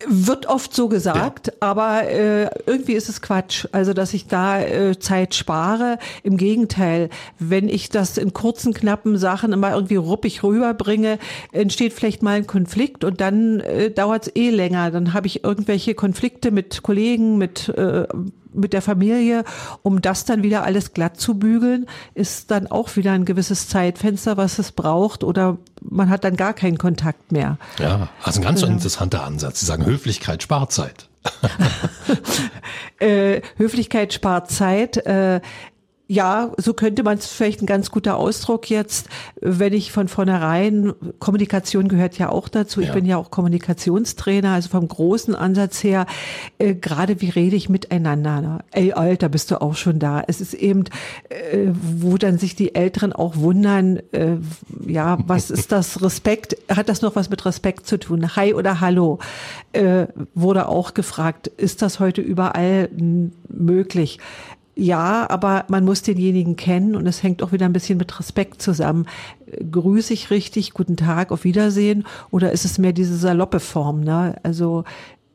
Wird 0.07 0.47
oft 0.47 0.73
so 0.73 0.88
gesagt, 0.88 1.47
ja. 1.47 1.53
aber 1.59 2.09
äh, 2.09 2.50
irgendwie 2.65 2.94
ist 2.94 3.09
es 3.09 3.21
Quatsch. 3.21 3.65
Also, 3.71 3.94
dass 3.94 4.13
ich 4.13 4.27
da 4.27 4.61
äh, 4.61 5.00
Zeit 5.00 5.35
spare. 5.35 5.97
Im 6.23 6.38
Gegenteil, 6.38 7.09
wenn 7.39 7.69
ich 7.69 7.89
das 7.89 8.17
in 8.17 8.33
kurzen, 8.33 8.73
knappen 8.73 9.17
Sachen 9.17 9.53
immer 9.53 9.73
irgendwie 9.73 9.95
ruppig 9.95 10.44
rüberbringe, 10.44 11.19
entsteht 11.51 11.94
vielleicht 11.94 12.23
mal 12.23 12.38
ein 12.38 12.47
Konflikt 12.47 13.03
und 13.03 13.21
dann 13.21 13.59
äh, 13.61 13.91
dauert 13.91 14.27
es 14.27 14.35
eh 14.35 14.50
länger. 14.50 14.91
Dann 14.91 15.13
habe 15.13 15.27
ich 15.27 15.44
irgendwelche 15.44 15.95
Konflikte 15.95 16.51
mit 16.51 16.83
Kollegen, 16.83 17.38
mit 17.38 17.69
äh, 17.69 18.06
mit 18.53 18.73
der 18.73 18.81
Familie, 18.81 19.44
um 19.81 20.01
das 20.01 20.25
dann 20.25 20.44
wieder 20.44 20.63
alles 20.63 20.94
glatt 20.94 21.19
zu 21.19 21.35
bügeln, 21.35 21.87
ist 22.13 22.51
dann 22.51 22.68
auch 22.68 22.95
wieder 22.95 23.11
ein 23.11 23.25
gewisses 23.25 23.68
Zeitfenster, 23.68 24.37
was 24.37 24.59
es 24.59 24.71
braucht 24.71 25.23
oder 25.23 25.57
man 25.81 26.09
hat 26.09 26.23
dann 26.23 26.35
gar 26.35 26.54
keinen 26.54 26.78
Kontakt 26.78 27.31
mehr. 27.31 27.57
Ja, 27.80 28.09
also 28.23 28.39
ein 28.39 28.44
ganz 28.44 28.61
ja. 28.61 28.68
interessanter 28.68 29.23
Ansatz. 29.23 29.59
Sie 29.59 29.66
sagen 29.66 29.85
Höflichkeit 29.85 30.44
spart 30.44 30.71
Zeit. 30.71 31.09
äh, 32.99 33.42
Höflichkeit 33.57 34.13
spart 34.13 34.51
Zeit. 34.51 34.97
Äh, 34.97 35.42
ja, 36.07 36.52
so 36.57 36.74
könnte 36.74 37.02
man 37.02 37.18
es 37.18 37.28
vielleicht 37.28 37.62
ein 37.62 37.66
ganz 37.66 37.90
guter 37.90 38.18
Ausdruck 38.18 38.69
jetzt, 38.69 39.07
wenn 39.40 39.72
ich 39.72 39.94
von 39.94 40.10
vornherein, 40.10 40.92
Kommunikation 41.19 41.88
gehört 41.88 42.18
ja 42.18 42.28
auch 42.28 42.50
dazu, 42.50 42.81
ich 42.81 42.90
ja. 42.90 42.94
bin 42.94 43.06
ja 43.06 43.16
auch 43.16 43.31
Kommunikationstrainer, 43.31 44.52
also 44.52 44.68
vom 44.68 44.86
großen 44.86 45.33
Ansatz 45.33 45.81
her, 45.81 46.06
äh, 46.60 46.76
gerade 46.76 47.22
wie 47.22 47.30
rede 47.30 47.56
ich 47.56 47.69
miteinander. 47.69 48.42
Ne? 48.42 48.60
Ey, 48.72 48.92
Alter, 48.92 49.30
bist 49.30 49.50
du 49.50 49.62
auch 49.62 49.76
schon 49.76 50.00
da. 50.00 50.22
Es 50.28 50.42
ist 50.42 50.54
eben, 50.54 50.83
äh, 51.30 51.69
wo 51.72 52.18
dann 52.18 52.38
sich 52.38 52.57
die 52.57 52.76
Älteren 52.76 53.14
auch 53.14 53.38
wundern, 53.38 54.02
äh, 54.12 54.36
ja, 54.86 55.18
was 55.26 55.52
ist 55.52 55.72
das 55.72 56.02
Respekt? 56.02 56.57
Hat 56.69 56.90
das 56.90 57.02
noch 57.02 57.16
was 57.16 57.30
mit 57.30 57.45
Respekt 57.45 57.88
zu 57.88 57.98
tun? 57.98 58.36
Hi 58.36 58.54
oder 58.54 58.81
Hallo? 58.81 59.19
Äh, 59.72 60.07
wurde 60.36 60.68
auch 60.68 60.94
gefragt, 60.94 61.48
ist 61.48 61.81
das 61.81 62.02
heute 62.02 62.19
überall 62.19 62.90
möglich? 63.48 64.19
Ja, 64.75 65.30
aber 65.30 65.65
man 65.68 65.85
muss 65.85 66.01
denjenigen 66.01 66.56
kennen 66.56 66.95
und 66.95 67.06
es 67.06 67.21
hängt 67.21 67.44
auch 67.44 67.51
wieder 67.51 67.65
ein 67.65 67.73
bisschen 67.73 67.99
mit 67.99 68.19
Respekt 68.19 68.61
zusammen. 68.61 69.06
Grüße 69.71 70.13
ich 70.13 70.31
richtig, 70.31 70.73
guten 70.73 70.97
Tag, 70.97 71.31
auf 71.31 71.44
Wiedersehen 71.44 72.06
oder 72.31 72.51
ist 72.51 72.65
es 72.65 72.80
mehr 72.80 72.94
diese 72.94 73.15
saloppe 73.15 73.59
Form? 73.59 74.01
Ne? 74.01 74.35
Also 74.42 74.83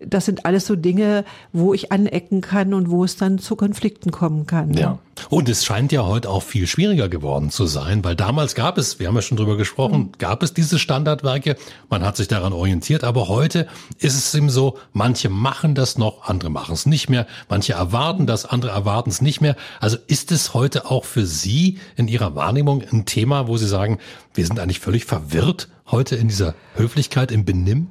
das 0.00 0.26
sind 0.26 0.47
alles 0.47 0.67
so 0.67 0.76
Dinge, 0.76 1.25
wo 1.52 1.75
ich 1.75 1.90
anecken 1.90 2.40
kann 2.40 2.73
und 2.73 2.90
wo 2.90 3.05
es 3.05 3.17
dann 3.17 3.38
zu 3.38 3.57
Konflikten 3.57 4.11
kommen 4.11 4.47
kann. 4.47 4.73
Ja. 4.75 4.81
ja. 4.81 4.99
Und 5.28 5.49
es 5.49 5.64
scheint 5.64 5.90
ja 5.90 6.07
heute 6.07 6.31
auch 6.31 6.45
viel 6.45 6.69
schwieriger 6.69 7.09
geworden 7.09 7.50
zu 7.50 7.67
sein, 7.67 8.05
weil 8.05 8.14
damals 8.14 8.55
gab 8.55 8.78
es, 8.78 9.00
wir 9.00 9.09
haben 9.09 9.17
ja 9.17 9.23
schon 9.23 9.37
drüber 9.37 9.57
gesprochen, 9.57 9.99
mhm. 9.99 10.12
gab 10.19 10.45
es 10.45 10.55
diese 10.55 10.78
Standardwerke, 10.78 11.57
man 11.90 12.05
hat 12.05 12.17
sich 12.17 12.28
daran 12.28 12.52
orientiert, 12.52 13.02
aber 13.02 13.28
heute 13.28 13.67
ist 13.99 14.17
es 14.17 14.33
eben 14.35 14.50
so, 14.50 14.78
manche 14.93 15.28
machen 15.28 15.75
das 15.75 15.99
noch, 15.99 16.28
andere 16.28 16.50
machen 16.50 16.75
es 16.75 16.87
nicht 16.87 17.09
mehr, 17.09 17.26
manche 17.49 17.73
erwarten 17.73 18.26
das, 18.26 18.47
andere 18.47 18.71
erwarten 18.71 19.11
es 19.11 19.21
nicht 19.21 19.40
mehr. 19.40 19.57
Also 19.81 19.97
ist 20.07 20.31
es 20.31 20.55
heute 20.55 20.88
auch 20.88 21.05
für 21.05 21.26
Sie 21.26 21.78
in 21.97 22.07
Ihrer 22.07 22.37
Wahrnehmung 22.37 22.85
ein 22.93 23.05
Thema, 23.05 23.49
wo 23.49 23.57
Sie 23.57 23.69
sagen, 23.69 23.99
wir 24.35 24.47
sind 24.47 24.61
eigentlich 24.61 24.81
völlig 24.81 25.05
verwirrt 25.05 25.69
heute 25.90 26.14
in 26.14 26.28
dieser 26.28 26.55
Höflichkeit, 26.76 27.33
im 27.33 27.45
Benimm? 27.45 27.88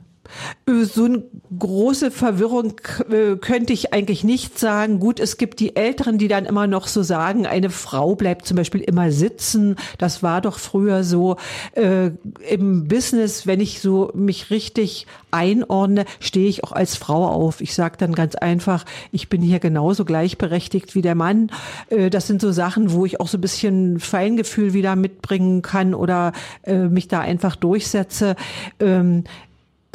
So 0.66 1.06
eine 1.06 1.24
große 1.58 2.12
Verwirrung 2.12 2.74
äh, 3.10 3.36
könnte 3.38 3.74
ich 3.74 3.94
eigentlich 3.94 4.24
nicht 4.24 4.60
sagen. 4.60 5.00
Gut, 5.00 5.20
es 5.20 5.38
gibt 5.38 5.60
die 5.60 5.76
Älteren, 5.76 6.18
die 6.18 6.28
dann 6.28 6.46
immer 6.46 6.68
noch 6.68 6.88
so 6.88 7.04
sagen, 7.04 7.46
eine 7.46 7.70
Frau 7.70 8.16
bleibt 8.16 8.46
zum 8.46 8.58
Beispiel 8.58 8.82
immer 8.82 9.12
sitzen. 9.12 9.76
Das 9.98 10.24
war 10.24 10.42
doch 10.42 10.60
früher 10.60 11.04
so. 11.04 11.38
Äh, 11.74 12.12
Im 12.50 12.88
Business, 12.88 13.48
wenn 13.48 13.60
ich 13.60 13.80
so 13.82 14.12
mich 14.14 14.50
richtig 14.50 15.08
einordne, 15.32 16.06
stehe 16.20 16.48
ich 16.48 16.64
auch 16.64 16.72
als 16.72 16.96
Frau 16.96 17.28
auf. 17.28 17.62
Ich 17.62 17.74
sage 17.74 17.98
dann 17.98 18.14
ganz 18.14 18.36
einfach, 18.36 18.86
ich 19.12 19.30
bin 19.30 19.42
hier 19.42 19.60
genauso 19.60 20.06
gleichberechtigt 20.06 20.96
wie 20.96 21.02
der 21.02 21.16
Mann. 21.16 21.52
Äh, 21.90 22.10
das 22.10 22.28
sind 22.28 22.42
so 22.42 22.52
Sachen, 22.52 22.92
wo 22.92 23.06
ich 23.06 23.20
auch 23.20 23.28
so 23.28 23.38
ein 23.38 23.42
bisschen 23.42 24.00
Feingefühl 24.00 24.74
wieder 24.74 24.96
mitbringen 24.96 25.62
kann 25.62 25.94
oder 25.94 26.34
äh, 26.64 26.88
mich 26.88 27.08
da 27.08 27.20
einfach 27.20 27.56
durchsetze. 27.56 28.36
Ähm, 28.80 29.24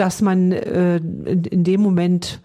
dass 0.02 0.20
man 0.20 0.50
äh, 0.50 0.96
in, 0.96 1.44
in, 1.44 1.62
dem 1.62 1.80
Moment 1.80 2.40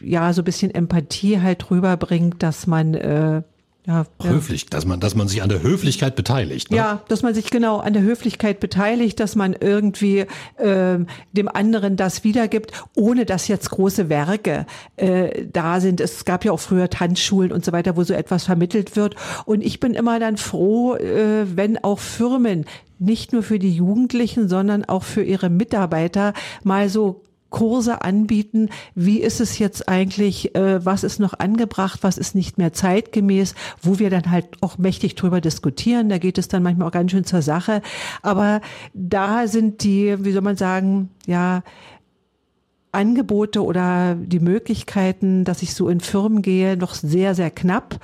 ja 0.00 0.32
so 0.32 0.40
ein 0.40 0.46
bisschen 0.46 0.74
Empathie 0.74 1.42
halt 1.42 1.70
rüberbringt, 1.70 2.42
dass 2.42 2.66
man 2.66 2.94
äh, 2.94 3.42
ja, 3.86 4.04
Höflich, 4.20 4.62
ja. 4.62 4.68
dass 4.70 4.86
man, 4.86 4.98
dass 4.98 5.14
man 5.14 5.28
sich 5.28 5.42
an 5.42 5.50
der 5.50 5.62
Höflichkeit 5.62 6.16
beteiligt. 6.16 6.70
Ne? 6.70 6.78
Ja, 6.78 7.02
dass 7.08 7.22
man 7.22 7.34
sich 7.34 7.50
genau 7.50 7.76
an 7.76 7.92
der 7.92 8.02
Höflichkeit 8.02 8.60
beteiligt, 8.60 9.20
dass 9.20 9.36
man 9.36 9.52
irgendwie 9.52 10.24
äh, 10.56 10.98
dem 11.32 11.48
anderen 11.48 11.96
das 11.96 12.24
wiedergibt, 12.24 12.72
ohne 12.96 13.26
dass 13.26 13.46
jetzt 13.46 13.70
große 13.70 14.08
Werke 14.08 14.66
äh, 14.96 15.44
da 15.52 15.80
sind. 15.80 16.00
Es 16.00 16.24
gab 16.24 16.46
ja 16.46 16.50
auch 16.50 16.60
früher 16.60 16.88
Tanzschulen 16.88 17.52
und 17.52 17.64
so 17.64 17.72
weiter, 17.72 17.96
wo 17.96 18.04
so 18.04 18.14
etwas 18.14 18.44
vermittelt 18.44 18.96
wird. 18.96 19.14
Und 19.44 19.60
ich 19.60 19.78
bin 19.78 19.92
immer 19.92 20.18
dann 20.18 20.38
froh, 20.38 20.96
äh, 20.96 21.44
wenn 21.54 21.76
auch 21.84 22.00
Firmen 22.00 22.64
nicht 22.98 23.32
nur 23.32 23.42
für 23.42 23.58
die 23.58 23.74
Jugendlichen, 23.74 24.48
sondern 24.48 24.84
auch 24.84 25.02
für 25.02 25.22
ihre 25.22 25.50
Mitarbeiter 25.50 26.32
mal 26.62 26.88
so 26.88 27.22
Kurse 27.50 28.02
anbieten. 28.02 28.70
Wie 28.94 29.20
ist 29.20 29.40
es 29.40 29.58
jetzt 29.58 29.88
eigentlich? 29.88 30.54
Äh, 30.54 30.84
was 30.84 31.04
ist 31.04 31.20
noch 31.20 31.38
angebracht? 31.38 32.00
Was 32.02 32.18
ist 32.18 32.34
nicht 32.34 32.58
mehr 32.58 32.72
zeitgemäß? 32.72 33.54
Wo 33.80 33.98
wir 33.98 34.10
dann 34.10 34.30
halt 34.30 34.46
auch 34.60 34.78
mächtig 34.78 35.14
drüber 35.14 35.40
diskutieren. 35.40 36.08
Da 36.08 36.18
geht 36.18 36.38
es 36.38 36.48
dann 36.48 36.62
manchmal 36.62 36.88
auch 36.88 36.92
ganz 36.92 37.12
schön 37.12 37.24
zur 37.24 37.42
Sache. 37.42 37.82
Aber 38.22 38.60
da 38.94 39.46
sind 39.46 39.84
die, 39.84 40.24
wie 40.24 40.32
soll 40.32 40.42
man 40.42 40.56
sagen, 40.56 41.10
ja, 41.26 41.62
Angebote 42.92 43.62
oder 43.62 44.16
die 44.16 44.40
Möglichkeiten, 44.40 45.44
dass 45.44 45.62
ich 45.62 45.74
so 45.74 45.88
in 45.88 46.00
Firmen 46.00 46.42
gehe, 46.42 46.76
noch 46.76 46.94
sehr, 46.94 47.34
sehr 47.34 47.50
knapp. 47.50 48.00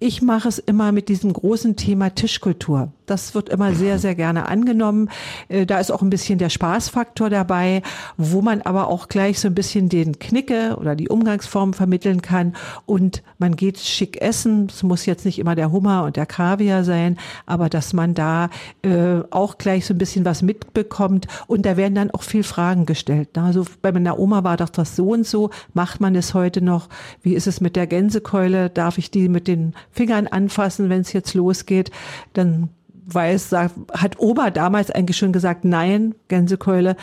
Ich 0.00 0.22
mache 0.22 0.48
es 0.48 0.60
immer 0.60 0.92
mit 0.92 1.08
diesem 1.08 1.32
großen 1.32 1.74
Thema 1.74 2.14
Tischkultur. 2.14 2.92
Das 3.06 3.34
wird 3.34 3.48
immer 3.48 3.74
sehr, 3.74 3.98
sehr 3.98 4.14
gerne 4.14 4.46
angenommen. 4.46 5.10
Äh, 5.48 5.66
da 5.66 5.80
ist 5.80 5.90
auch 5.90 6.02
ein 6.02 6.10
bisschen 6.10 6.38
der 6.38 6.50
Spaßfaktor 6.50 7.30
dabei, 7.30 7.82
wo 8.16 8.40
man 8.40 8.62
aber 8.62 8.88
auch 8.88 9.08
gleich 9.08 9.40
so 9.40 9.48
ein 9.48 9.56
bisschen 9.56 9.88
den 9.88 10.20
Knicke 10.20 10.76
oder 10.78 10.94
die 10.94 11.08
Umgangsform 11.08 11.72
vermitteln 11.72 12.22
kann. 12.22 12.54
Und 12.86 13.24
man 13.38 13.56
geht 13.56 13.80
schick 13.80 14.20
essen. 14.20 14.68
Es 14.68 14.84
muss 14.84 15.04
jetzt 15.04 15.24
nicht 15.24 15.40
immer 15.40 15.56
der 15.56 15.72
Hummer 15.72 16.04
und 16.04 16.14
der 16.14 16.26
Kaviar 16.26 16.84
sein, 16.84 17.16
aber 17.46 17.68
dass 17.68 17.92
man 17.92 18.14
da 18.14 18.50
äh, 18.82 19.22
auch 19.30 19.58
gleich 19.58 19.84
so 19.84 19.94
ein 19.94 19.98
bisschen 19.98 20.24
was 20.24 20.42
mitbekommt. 20.42 21.26
Und 21.48 21.66
da 21.66 21.76
werden 21.76 21.96
dann 21.96 22.12
auch 22.12 22.22
viel 22.22 22.44
Fragen 22.44 22.86
gestellt. 22.86 23.36
Also 23.36 23.64
bei 23.82 23.90
meiner 23.90 24.16
Oma 24.16 24.44
war 24.44 24.58
doch 24.58 24.68
das 24.68 24.94
so 24.94 25.08
und 25.08 25.26
so. 25.26 25.50
Macht 25.74 26.00
man 26.00 26.14
es 26.14 26.34
heute 26.34 26.60
noch? 26.60 26.88
Wie 27.20 27.34
ist 27.34 27.48
es 27.48 27.60
mit 27.60 27.74
der 27.74 27.88
Gänsekeule? 27.88 28.70
Darf 28.70 28.98
ich 28.98 29.10
die 29.10 29.28
mit 29.28 29.48
den 29.48 29.74
Fingern 29.92 30.26
anfassen, 30.26 30.90
wenn 30.90 31.00
es 31.00 31.12
jetzt 31.12 31.34
losgeht, 31.34 31.90
dann 32.32 32.68
weiß, 33.06 33.52
hat 33.52 34.18
Oma 34.18 34.50
damals 34.50 34.90
eigentlich 34.90 35.16
schon 35.16 35.32
gesagt, 35.32 35.64
nein, 35.64 36.14
Gänsekeule, 36.28 36.96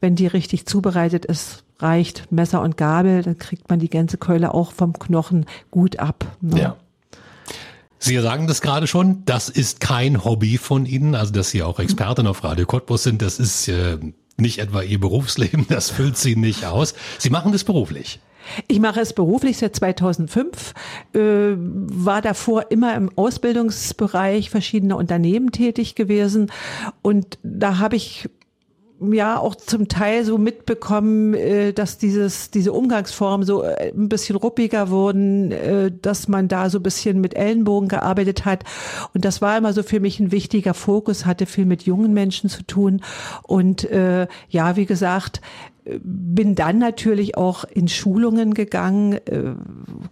wenn 0.00 0.16
die 0.16 0.26
richtig 0.26 0.66
zubereitet 0.66 1.24
ist, 1.24 1.64
reicht 1.78 2.30
Messer 2.32 2.62
und 2.62 2.76
Gabel, 2.76 3.22
dann 3.22 3.38
kriegt 3.38 3.68
man 3.68 3.78
die 3.78 3.90
Gänsekeule 3.90 4.54
auch 4.54 4.72
vom 4.72 4.98
Knochen 4.98 5.46
gut 5.70 5.98
ab. 5.98 6.26
Ne? 6.40 6.60
Ja. 6.60 6.76
Sie 7.98 8.18
sagen 8.20 8.46
das 8.46 8.60
gerade 8.60 8.86
schon, 8.86 9.24
das 9.24 9.48
ist 9.48 9.80
kein 9.80 10.24
Hobby 10.24 10.58
von 10.58 10.84
Ihnen, 10.84 11.14
also 11.14 11.32
dass 11.32 11.50
Sie 11.50 11.62
auch 11.62 11.78
Expertin 11.78 12.26
auf 12.26 12.44
Radio 12.44 12.66
Cottbus 12.66 13.02
sind, 13.02 13.22
das 13.22 13.38
ist 13.38 13.68
äh, 13.68 13.98
nicht 14.36 14.58
etwa 14.58 14.82
Ihr 14.82 15.00
Berufsleben, 15.00 15.66
das 15.68 15.90
füllt 15.90 16.18
Sie 16.18 16.36
nicht 16.36 16.66
aus. 16.66 16.94
Sie 17.18 17.30
machen 17.30 17.52
das 17.52 17.64
beruflich. 17.64 18.20
Ich 18.68 18.80
mache 18.80 19.00
es 19.00 19.12
beruflich 19.12 19.58
seit 19.58 19.76
2005, 19.76 20.74
äh, 21.14 21.18
war 21.56 22.22
davor 22.22 22.70
immer 22.70 22.94
im 22.94 23.10
Ausbildungsbereich 23.16 24.50
verschiedener 24.50 24.96
Unternehmen 24.96 25.52
tätig 25.52 25.94
gewesen. 25.94 26.50
Und 27.02 27.38
da 27.42 27.78
habe 27.78 27.96
ich 27.96 28.28
ja 29.12 29.38
auch 29.38 29.54
zum 29.54 29.88
Teil 29.88 30.24
so 30.24 30.38
mitbekommen, 30.38 31.34
äh, 31.34 31.72
dass 31.72 31.98
dieses 31.98 32.50
diese 32.50 32.72
Umgangsformen 32.72 33.46
so 33.46 33.62
äh, 33.62 33.92
ein 33.92 34.08
bisschen 34.08 34.36
ruppiger 34.36 34.88
wurden, 34.90 35.52
äh, 35.52 35.90
dass 35.90 36.28
man 36.28 36.48
da 36.48 36.70
so 36.70 36.78
ein 36.78 36.82
bisschen 36.82 37.20
mit 37.20 37.34
Ellenbogen 37.34 37.88
gearbeitet 37.88 38.44
hat. 38.44 38.64
Und 39.12 39.24
das 39.24 39.42
war 39.42 39.58
immer 39.58 39.72
so 39.72 39.82
für 39.82 40.00
mich 40.00 40.20
ein 40.20 40.32
wichtiger 40.32 40.74
Fokus, 40.74 41.26
hatte 41.26 41.46
viel 41.46 41.66
mit 41.66 41.82
jungen 41.82 42.14
Menschen 42.14 42.48
zu 42.48 42.62
tun. 42.62 43.02
Und 43.42 43.88
ja, 44.48 44.76
wie 44.76 44.86
gesagt, 44.86 45.40
bin 45.84 46.54
dann 46.54 46.78
natürlich 46.78 47.36
auch 47.36 47.64
in 47.64 47.88
Schulungen 47.88 48.54
gegangen, 48.54 49.14
äh, 49.26 49.54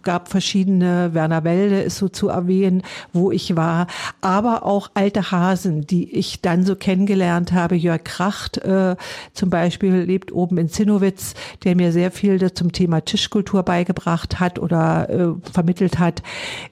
gab 0.03 0.29
verschiedene, 0.29 1.13
Werner 1.13 1.43
Welde 1.43 1.81
ist 1.81 1.97
so 1.97 2.09
zu 2.09 2.27
erwähnen, 2.27 2.83
wo 3.11 3.31
ich 3.31 3.55
war, 3.55 3.87
aber 4.21 4.65
auch 4.65 4.91
alte 4.93 5.31
Hasen, 5.31 5.81
die 5.87 6.13
ich 6.13 6.41
dann 6.41 6.63
so 6.63 6.75
kennengelernt 6.75 7.53
habe. 7.53 7.75
Jörg 7.75 8.03
Kracht 8.03 8.59
äh, 8.59 8.95
zum 9.33 9.49
Beispiel 9.49 9.95
lebt 9.95 10.31
oben 10.31 10.57
in 10.59 10.69
Zinnowitz, 10.69 11.33
der 11.63 11.75
mir 11.75 11.91
sehr 11.91 12.11
viel 12.11 12.53
zum 12.53 12.71
Thema 12.71 13.01
Tischkultur 13.01 13.63
beigebracht 13.63 14.39
hat 14.39 14.59
oder 14.59 15.09
äh, 15.09 15.51
vermittelt 15.51 15.97
hat. 15.97 16.21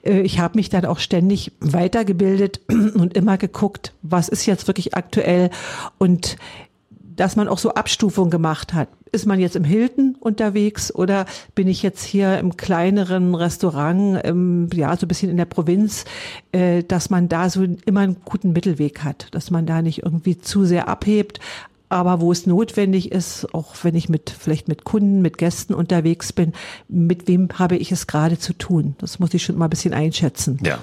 Äh, 0.04 0.20
ich 0.20 0.38
habe 0.38 0.58
mich 0.58 0.68
dann 0.68 0.84
auch 0.84 1.00
ständig 1.00 1.50
weitergebildet 1.58 2.60
und 2.68 3.14
immer 3.16 3.36
geguckt, 3.36 3.94
was 4.02 4.28
ist 4.28 4.46
jetzt 4.46 4.68
wirklich 4.68 4.94
aktuell 4.94 5.50
und 5.98 6.36
dass 7.16 7.36
man 7.36 7.48
auch 7.48 7.58
so 7.58 7.74
Abstufung 7.74 8.30
gemacht 8.30 8.74
hat. 8.74 8.88
Ist 9.12 9.26
man 9.26 9.40
jetzt 9.40 9.56
im 9.56 9.64
Hilton 9.64 10.16
unterwegs 10.18 10.94
oder 10.94 11.26
bin 11.54 11.68
ich 11.68 11.82
jetzt 11.82 12.02
hier 12.02 12.38
im 12.38 12.56
kleineren 12.56 13.34
Restaurant, 13.34 14.22
im, 14.24 14.68
ja, 14.72 14.96
so 14.96 15.04
ein 15.04 15.08
bisschen 15.08 15.30
in 15.30 15.36
der 15.36 15.44
Provinz, 15.44 16.04
äh, 16.52 16.82
dass 16.82 17.10
man 17.10 17.28
da 17.28 17.50
so 17.50 17.62
immer 17.62 18.00
einen 18.00 18.16
guten 18.24 18.52
Mittelweg 18.52 19.04
hat, 19.04 19.26
dass 19.32 19.50
man 19.50 19.66
da 19.66 19.82
nicht 19.82 20.02
irgendwie 20.02 20.38
zu 20.38 20.64
sehr 20.64 20.88
abhebt, 20.88 21.40
aber 21.92 22.22
wo 22.22 22.32
es 22.32 22.46
notwendig 22.46 23.12
ist, 23.12 23.52
auch 23.52 23.74
wenn 23.82 23.94
ich 23.94 24.08
mit 24.08 24.30
vielleicht 24.30 24.66
mit 24.66 24.84
Kunden, 24.84 25.20
mit 25.20 25.36
Gästen 25.36 25.74
unterwegs 25.74 26.32
bin, 26.32 26.54
mit 26.88 27.28
wem 27.28 27.48
habe 27.58 27.76
ich 27.76 27.92
es 27.92 28.06
gerade 28.06 28.38
zu 28.38 28.54
tun? 28.54 28.96
Das 28.96 29.18
muss 29.18 29.34
ich 29.34 29.42
schon 29.42 29.58
mal 29.58 29.66
ein 29.66 29.70
bisschen 29.70 29.92
einschätzen. 29.92 30.58
Ja. 30.64 30.78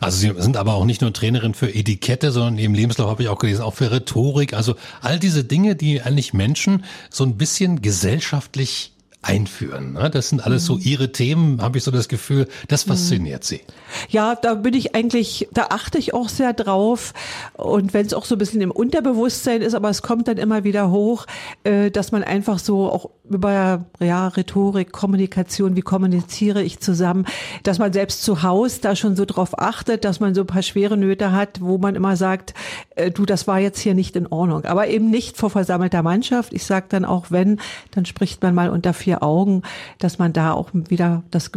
Also 0.00 0.16
Sie 0.18 0.42
sind 0.42 0.56
aber 0.56 0.74
auch 0.74 0.84
nicht 0.84 1.02
nur 1.02 1.12
Trainerin 1.12 1.54
für 1.54 1.72
Etikette, 1.74 2.32
sondern 2.32 2.58
im 2.58 2.74
Lebenslauf 2.74 3.10
habe 3.10 3.22
ich 3.22 3.28
auch 3.28 3.38
gelesen, 3.38 3.62
auch 3.62 3.74
für 3.74 3.90
Rhetorik. 3.90 4.54
Also 4.54 4.74
all 5.00 5.18
diese 5.18 5.44
Dinge, 5.44 5.76
die 5.76 6.02
eigentlich 6.02 6.32
Menschen 6.32 6.84
so 7.10 7.24
ein 7.24 7.36
bisschen 7.36 7.82
gesellschaftlich 7.82 8.92
einführen. 9.22 9.92
Ne? 9.92 10.10
Das 10.10 10.30
sind 10.30 10.44
alles 10.46 10.64
so 10.64 10.76
mhm. 10.76 10.82
ihre 10.82 11.12
Themen, 11.12 11.60
habe 11.60 11.76
ich 11.76 11.84
so 11.84 11.90
das 11.90 12.08
Gefühl, 12.08 12.48
das 12.68 12.84
fasziniert 12.84 13.44
sie. 13.44 13.60
Ja, 14.08 14.34
da 14.34 14.54
bin 14.54 14.72
ich 14.72 14.94
eigentlich, 14.94 15.48
da 15.52 15.66
achte 15.70 15.98
ich 15.98 16.14
auch 16.14 16.30
sehr 16.30 16.54
drauf. 16.54 17.12
Und 17.54 17.92
wenn 17.92 18.06
es 18.06 18.14
auch 18.14 18.24
so 18.24 18.34
ein 18.34 18.38
bisschen 18.38 18.62
im 18.62 18.70
Unterbewusstsein 18.70 19.60
ist, 19.60 19.74
aber 19.74 19.90
es 19.90 20.00
kommt 20.00 20.28
dann 20.28 20.38
immer 20.38 20.64
wieder 20.64 20.90
hoch, 20.90 21.26
äh, 21.64 21.90
dass 21.90 22.12
man 22.12 22.24
einfach 22.24 22.58
so 22.58 22.90
auch 22.90 23.10
über 23.30 23.84
ja, 24.00 24.28
Rhetorik, 24.28 24.92
Kommunikation, 24.92 25.76
wie 25.76 25.82
kommuniziere 25.82 26.62
ich 26.62 26.80
zusammen, 26.80 27.26
dass 27.62 27.78
man 27.78 27.92
selbst 27.92 28.22
zu 28.22 28.42
Hause 28.42 28.80
da 28.82 28.96
schon 28.96 29.16
so 29.16 29.24
drauf 29.24 29.58
achtet, 29.58 30.04
dass 30.04 30.20
man 30.20 30.34
so 30.34 30.42
ein 30.42 30.46
paar 30.46 30.62
schwere 30.62 30.96
Nöte 30.96 31.32
hat, 31.32 31.60
wo 31.60 31.78
man 31.78 31.94
immer 31.94 32.16
sagt, 32.16 32.54
äh, 32.96 33.10
du, 33.10 33.24
das 33.24 33.46
war 33.46 33.58
jetzt 33.58 33.78
hier 33.78 33.94
nicht 33.94 34.16
in 34.16 34.26
Ordnung. 34.26 34.64
Aber 34.64 34.88
eben 34.88 35.10
nicht 35.10 35.36
vor 35.36 35.50
versammelter 35.50 36.02
Mannschaft. 36.02 36.52
Ich 36.52 36.64
sage 36.64 36.86
dann 36.88 37.04
auch, 37.04 37.30
wenn, 37.30 37.60
dann 37.92 38.04
spricht 38.04 38.42
man 38.42 38.54
mal 38.54 38.70
unter 38.70 38.92
vier 38.92 39.22
Augen, 39.22 39.62
dass 39.98 40.18
man 40.18 40.32
da 40.32 40.52
auch 40.52 40.70
wieder 40.72 41.22
das 41.30 41.50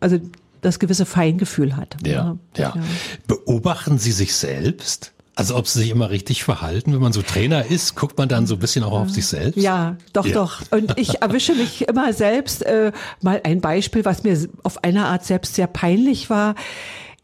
also 0.00 0.18
das 0.62 0.78
gewisse 0.78 1.04
Feingefühl 1.04 1.76
hat. 1.76 1.96
Ja, 2.04 2.36
ja. 2.56 2.74
ja. 2.74 2.74
Beobachten 3.26 3.98
Sie 3.98 4.12
sich 4.12 4.34
selbst? 4.34 5.12
Also 5.36 5.56
ob 5.56 5.66
sie 5.66 5.80
sich 5.80 5.90
immer 5.90 6.10
richtig 6.10 6.44
verhalten, 6.44 6.92
wenn 6.92 7.00
man 7.00 7.12
so 7.12 7.22
Trainer 7.22 7.66
ist, 7.66 7.96
guckt 7.96 8.16
man 8.18 8.28
dann 8.28 8.46
so 8.46 8.54
ein 8.54 8.60
bisschen 8.60 8.84
auch 8.84 8.92
auf 8.92 9.10
sich 9.10 9.26
selbst? 9.26 9.56
Ja, 9.56 9.96
doch, 10.12 10.26
ja. 10.26 10.34
doch. 10.34 10.62
Und 10.70 10.96
ich 10.96 11.22
erwische 11.22 11.54
mich 11.54 11.88
immer 11.88 12.12
selbst. 12.12 12.62
Äh, 12.62 12.92
mal 13.20 13.40
ein 13.42 13.60
Beispiel, 13.60 14.04
was 14.04 14.22
mir 14.22 14.38
auf 14.62 14.84
eine 14.84 15.06
Art 15.06 15.24
selbst 15.24 15.54
sehr 15.56 15.66
peinlich 15.66 16.30
war 16.30 16.54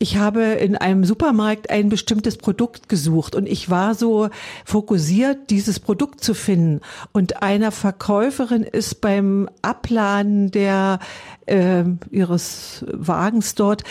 ich 0.02 0.16
habe 0.16 0.40
in 0.42 0.76
einem 0.76 1.04
Supermarkt 1.04 1.68
ein 1.68 1.90
bestimmtes 1.90 2.38
Produkt 2.38 2.88
gesucht 2.88 3.34
und 3.34 3.46
ich 3.46 3.68
war 3.68 3.94
so 3.94 4.30
fokussiert, 4.64 5.50
dieses 5.50 5.78
Produkt 5.78 6.24
zu 6.24 6.32
finden. 6.32 6.80
Und 7.12 7.42
einer 7.42 7.70
Verkäuferin 7.70 8.62
ist 8.62 9.02
beim 9.02 9.50
Abladen 9.60 10.50
der 10.50 11.00
äh, 11.44 11.84
ihres 12.10 12.82
Wagens 12.90 13.54
dort 13.54 13.84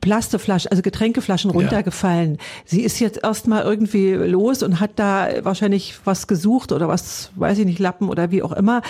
Plasteflaschen, 0.00 0.70
also 0.70 0.82
Getränkeflaschen 0.82 1.50
runtergefallen. 1.50 2.34
Ja. 2.34 2.40
Sie 2.64 2.82
ist 2.82 3.00
jetzt 3.00 3.22
erstmal 3.22 3.62
irgendwie 3.64 4.12
los 4.12 4.62
und 4.62 4.80
hat 4.80 4.92
da 4.96 5.28
wahrscheinlich 5.42 5.98
was 6.04 6.26
gesucht 6.26 6.72
oder 6.72 6.88
was, 6.88 7.30
weiß 7.36 7.58
ich 7.58 7.66
nicht, 7.66 7.78
Lappen 7.78 8.08
oder 8.08 8.30
wie 8.30 8.42
auch 8.42 8.52
immer. 8.52 8.82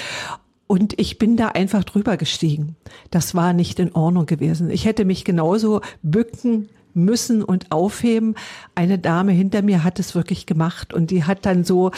Und 0.66 1.00
ich 1.00 1.18
bin 1.18 1.36
da 1.36 1.48
einfach 1.48 1.82
drüber 1.82 2.16
gestiegen. 2.16 2.76
Das 3.10 3.34
war 3.34 3.52
nicht 3.52 3.80
in 3.80 3.92
Ordnung 3.92 4.26
gewesen. 4.26 4.70
Ich 4.70 4.84
hätte 4.84 5.04
mich 5.04 5.24
genauso 5.24 5.80
bücken 6.02 6.68
müssen 6.94 7.42
und 7.42 7.72
aufheben. 7.72 8.36
Eine 8.74 8.98
Dame 8.98 9.32
hinter 9.32 9.62
mir 9.62 9.82
hat 9.82 9.98
es 9.98 10.14
wirklich 10.14 10.46
gemacht 10.46 10.94
und 10.94 11.10
die 11.10 11.24
hat 11.24 11.44
dann 11.44 11.64
so 11.64 11.90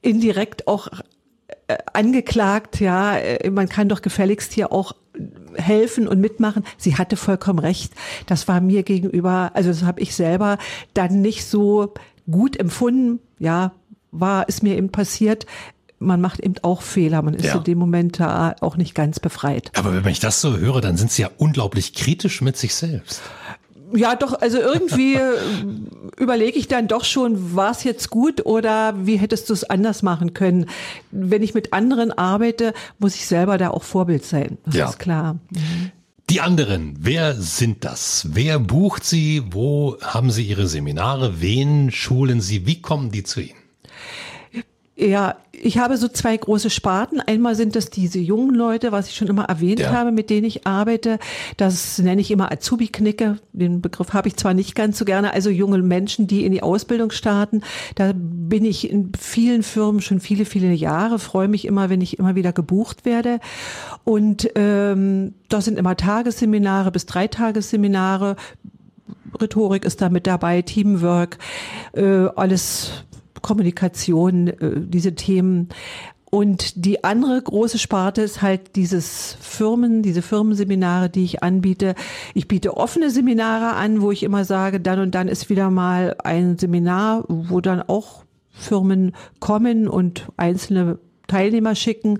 indirekt 0.00 0.68
auch 0.68 0.88
äh, 1.66 1.78
angeklagt, 1.92 2.80
ja, 2.80 3.16
äh, 3.16 3.50
man 3.50 3.68
kann 3.68 3.88
doch 3.88 4.02
gefälligst 4.02 4.52
hier 4.52 4.72
auch 4.72 4.92
helfen 5.56 6.08
und 6.08 6.20
mitmachen. 6.20 6.64
Sie 6.76 6.96
hatte 6.96 7.16
vollkommen 7.16 7.58
recht. 7.58 7.92
Das 8.26 8.48
war 8.48 8.60
mir 8.60 8.82
gegenüber, 8.82 9.50
also 9.54 9.70
das 9.70 9.82
habe 9.82 10.00
ich 10.00 10.14
selber 10.14 10.58
dann 10.94 11.20
nicht 11.20 11.44
so 11.44 11.94
gut 12.30 12.56
empfunden. 12.58 13.20
Ja, 13.38 13.72
war, 14.12 14.48
ist 14.48 14.62
mir 14.62 14.76
eben 14.76 14.90
passiert 14.90 15.46
man 16.02 16.20
macht 16.20 16.40
eben 16.40 16.54
auch 16.62 16.80
Fehler. 16.80 17.20
Man 17.20 17.34
ist 17.34 17.44
ja. 17.44 17.56
in 17.56 17.64
dem 17.64 17.78
Moment 17.78 18.18
da 18.18 18.56
auch 18.60 18.76
nicht 18.78 18.94
ganz 18.94 19.20
befreit. 19.20 19.70
Aber 19.76 20.02
wenn 20.02 20.10
ich 20.10 20.18
das 20.18 20.40
so 20.40 20.56
höre, 20.56 20.80
dann 20.80 20.96
sind 20.96 21.12
Sie 21.12 21.22
ja 21.22 21.30
unglaublich 21.36 21.92
kritisch 21.92 22.40
mit 22.40 22.56
sich 22.56 22.74
selbst 22.74 23.20
ja, 23.94 24.16
doch, 24.16 24.40
also 24.40 24.58
irgendwie 24.58 25.14
äh, 25.14 25.38
überlege 26.18 26.58
ich 26.58 26.68
dann 26.68 26.88
doch 26.88 27.04
schon, 27.04 27.54
war 27.54 27.70
es 27.70 27.84
jetzt 27.84 28.10
gut 28.10 28.46
oder 28.46 28.94
wie 29.06 29.16
hättest 29.16 29.48
du 29.48 29.52
es 29.52 29.64
anders 29.64 30.02
machen 30.02 30.34
können? 30.34 30.66
Wenn 31.10 31.42
ich 31.42 31.54
mit 31.54 31.72
anderen 31.72 32.12
arbeite, 32.12 32.74
muss 32.98 33.14
ich 33.14 33.26
selber 33.26 33.58
da 33.58 33.70
auch 33.70 33.82
Vorbild 33.82 34.24
sein. 34.24 34.58
Das 34.66 34.74
ja. 34.74 34.88
ist 34.88 34.98
klar. 34.98 35.38
Mhm. 35.50 35.92
Die 36.30 36.40
anderen, 36.40 36.94
wer 37.00 37.34
sind 37.34 37.84
das? 37.84 38.28
Wer 38.30 38.60
bucht 38.60 39.04
sie? 39.04 39.42
Wo 39.50 39.96
haben 40.00 40.30
sie 40.30 40.44
ihre 40.44 40.68
Seminare? 40.68 41.40
Wen 41.40 41.90
schulen 41.90 42.40
sie? 42.40 42.66
Wie 42.66 42.80
kommen 42.80 43.10
die 43.10 43.24
zu 43.24 43.40
Ihnen? 43.40 43.59
Ja, 45.00 45.36
ich 45.52 45.78
habe 45.78 45.96
so 45.96 46.08
zwei 46.08 46.36
große 46.36 46.68
Sparten. 46.68 47.20
Einmal 47.20 47.54
sind 47.54 47.74
das 47.74 47.88
diese 47.88 48.18
jungen 48.18 48.54
Leute, 48.54 48.92
was 48.92 49.08
ich 49.08 49.16
schon 49.16 49.28
immer 49.28 49.44
erwähnt 49.44 49.80
ja. 49.80 49.92
habe, 49.92 50.12
mit 50.12 50.28
denen 50.28 50.44
ich 50.44 50.66
arbeite. 50.66 51.18
Das 51.56 51.98
nenne 51.98 52.20
ich 52.20 52.30
immer 52.30 52.52
Azubi-Knicke. 52.52 53.38
Den 53.54 53.80
Begriff 53.80 54.12
habe 54.12 54.28
ich 54.28 54.36
zwar 54.36 54.52
nicht 54.52 54.74
ganz 54.74 54.98
so 54.98 55.06
gerne. 55.06 55.32
Also 55.32 55.48
junge 55.48 55.78
Menschen, 55.78 56.26
die 56.26 56.44
in 56.44 56.52
die 56.52 56.62
Ausbildung 56.62 57.12
starten. 57.12 57.62
Da 57.94 58.12
bin 58.14 58.66
ich 58.66 58.90
in 58.90 59.12
vielen 59.18 59.62
Firmen 59.62 60.02
schon 60.02 60.20
viele, 60.20 60.44
viele 60.44 60.72
Jahre. 60.72 61.18
Freue 61.18 61.48
mich 61.48 61.64
immer, 61.64 61.88
wenn 61.88 62.02
ich 62.02 62.18
immer 62.18 62.34
wieder 62.34 62.52
gebucht 62.52 63.06
werde. 63.06 63.40
Und 64.04 64.50
ähm, 64.54 65.32
das 65.48 65.64
sind 65.64 65.78
immer 65.78 65.96
Tagesseminare 65.96 66.90
bis 66.90 67.06
Dreitagesseminare. 67.06 68.36
Rhetorik 69.40 69.86
ist 69.86 70.02
da 70.02 70.10
mit 70.10 70.26
dabei, 70.26 70.60
Teamwork, 70.60 71.38
äh, 71.94 72.26
alles 72.36 73.04
Kommunikation, 73.42 74.48
äh, 74.48 74.72
diese 74.76 75.14
Themen. 75.14 75.68
Und 76.30 76.84
die 76.84 77.02
andere 77.02 77.42
große 77.42 77.78
Sparte 77.78 78.22
ist 78.22 78.40
halt 78.40 78.76
dieses 78.76 79.36
Firmen, 79.40 80.02
diese 80.02 80.22
Firmenseminare, 80.22 81.10
die 81.10 81.24
ich 81.24 81.42
anbiete. 81.42 81.96
Ich 82.34 82.46
biete 82.46 82.76
offene 82.76 83.10
Seminare 83.10 83.74
an, 83.74 84.00
wo 84.00 84.12
ich 84.12 84.22
immer 84.22 84.44
sage, 84.44 84.80
dann 84.80 85.00
und 85.00 85.14
dann 85.16 85.26
ist 85.26 85.50
wieder 85.50 85.70
mal 85.70 86.16
ein 86.22 86.56
Seminar, 86.56 87.24
wo 87.26 87.60
dann 87.60 87.82
auch 87.82 88.22
Firmen 88.50 89.12
kommen 89.40 89.88
und 89.88 90.28
einzelne 90.36 90.98
Teilnehmer 91.30 91.74
schicken. 91.74 92.18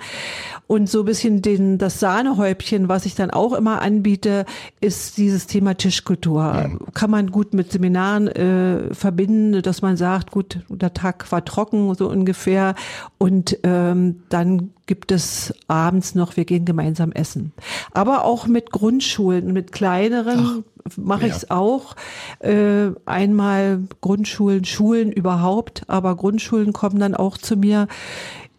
Und 0.67 0.89
so 0.89 1.01
ein 1.01 1.05
bisschen 1.05 1.43
den, 1.43 1.79
das 1.79 1.99
Sahnehäubchen, 1.99 2.89
was 2.89 3.05
ich 3.05 3.17
dann 3.17 3.31
auch 3.31 3.55
immer 3.55 3.83
anbiete, 3.83 4.47
ist 4.81 5.19
dieses 5.19 5.49
Thema 5.49 5.75
Tischkultur. 5.75 6.43
Ja. 6.43 6.71
Kann 6.95 7.11
man 7.11 7.33
gut 7.33 7.55
mit 7.55 7.73
Seminaren 7.73 8.29
äh, 8.29 8.95
verbinden, 8.95 9.63
dass 9.63 9.83
man 9.83 9.97
sagt, 9.97 10.31
gut, 10.31 10.61
der 10.69 10.95
Tag 10.95 11.31
war 11.33 11.45
trocken, 11.45 11.93
so 11.97 12.09
ungefähr. 12.09 12.77
Und 13.19 13.59
ähm, 13.65 14.23
dann 14.29 14.71
gibt 14.87 15.11
es 15.11 15.53
abends 15.67 16.15
noch, 16.15 16.37
wir 16.37 16.45
gehen 16.45 16.65
gemeinsam 16.65 17.11
essen. 17.11 17.53
Aber 17.91 18.25
auch 18.25 18.47
mit 18.47 18.71
Grundschulen, 18.71 19.53
mit 19.53 19.73
kleineren 19.73 20.65
mache 20.97 21.27
ich 21.27 21.33
es 21.33 21.51
auch. 21.51 21.95
Äh, 22.41 22.91
einmal 23.07 23.81
Grundschulen, 24.01 24.65
Schulen 24.65 25.13
überhaupt, 25.13 25.83
aber 25.89 26.17
Grundschulen 26.17 26.73
kommen 26.73 26.99
dann 26.99 27.15
auch 27.15 27.39
zu 27.39 27.57
mir 27.57 27.89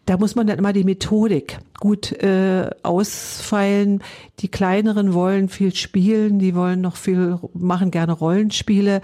da 0.06 0.16
muss 0.16 0.34
man 0.34 0.46
dann 0.46 0.58
immer 0.58 0.72
die 0.72 0.84
Methodik 0.84 1.58
gut 1.78 2.12
äh, 2.12 2.70
ausfeilen. 2.82 4.02
Die 4.40 4.48
kleineren 4.48 5.14
wollen 5.14 5.48
viel 5.48 5.74
spielen, 5.74 6.38
die 6.38 6.54
wollen 6.54 6.80
noch 6.80 6.96
viel, 6.96 7.38
machen 7.54 7.90
gerne 7.90 8.12
Rollenspiele. 8.12 9.00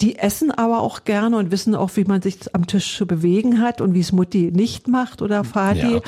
Die 0.00 0.18
essen 0.18 0.50
aber 0.50 0.80
auch 0.80 1.04
gerne 1.04 1.38
und 1.38 1.50
wissen 1.50 1.74
auch, 1.74 1.90
wie 1.94 2.04
man 2.04 2.20
sich 2.20 2.54
am 2.54 2.66
Tisch 2.66 2.96
zu 2.96 3.06
bewegen 3.06 3.60
hat 3.60 3.80
und 3.80 3.94
wie 3.94 4.00
es 4.00 4.12
Mutti 4.12 4.50
nicht 4.52 4.88
macht 4.88 5.22
oder 5.22 5.42
Vati. 5.42 5.94
Ja. 5.94 6.00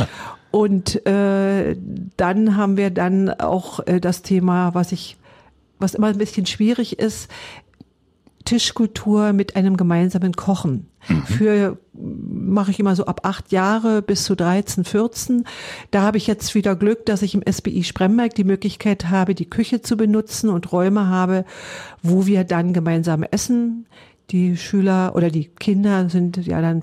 und 0.50 1.06
äh, 1.06 1.76
dann 2.16 2.56
haben 2.56 2.76
wir 2.76 2.90
dann 2.90 3.30
auch 3.30 3.86
äh, 3.86 4.00
das 4.00 4.22
Thema, 4.22 4.74
was 4.74 4.90
ich 4.90 5.16
was 5.78 5.94
immer 5.94 6.06
ein 6.06 6.18
bisschen 6.18 6.46
schwierig 6.46 6.98
ist, 6.98 7.30
Tischkultur 8.46 9.34
mit 9.34 9.56
einem 9.56 9.76
gemeinsamen 9.76 10.32
Kochen. 10.32 10.88
Mhm. 11.08 11.22
Für 11.26 11.78
mache 11.92 12.70
ich 12.70 12.80
immer 12.80 12.96
so 12.96 13.06
ab 13.06 13.20
acht 13.24 13.52
Jahre 13.52 14.02
bis 14.02 14.24
zu 14.24 14.34
13, 14.34 14.84
14. 14.84 15.44
Da 15.90 16.02
habe 16.02 16.16
ich 16.16 16.26
jetzt 16.26 16.54
wieder 16.54 16.74
Glück, 16.76 17.04
dass 17.06 17.22
ich 17.22 17.34
im 17.34 17.42
SBI 17.42 17.84
Spremberg 17.84 18.34
die 18.34 18.44
Möglichkeit 18.44 19.10
habe, 19.10 19.34
die 19.34 19.50
Küche 19.50 19.82
zu 19.82 19.96
benutzen 19.96 20.48
und 20.50 20.72
Räume 20.72 21.08
habe, 21.08 21.44
wo 22.02 22.26
wir 22.26 22.44
dann 22.44 22.72
gemeinsam 22.72 23.22
essen. 23.22 23.86
Die 24.30 24.56
Schüler 24.56 25.14
oder 25.14 25.30
die 25.30 25.46
Kinder 25.46 26.08
sind 26.08 26.38
ja 26.46 26.60
dann 26.60 26.82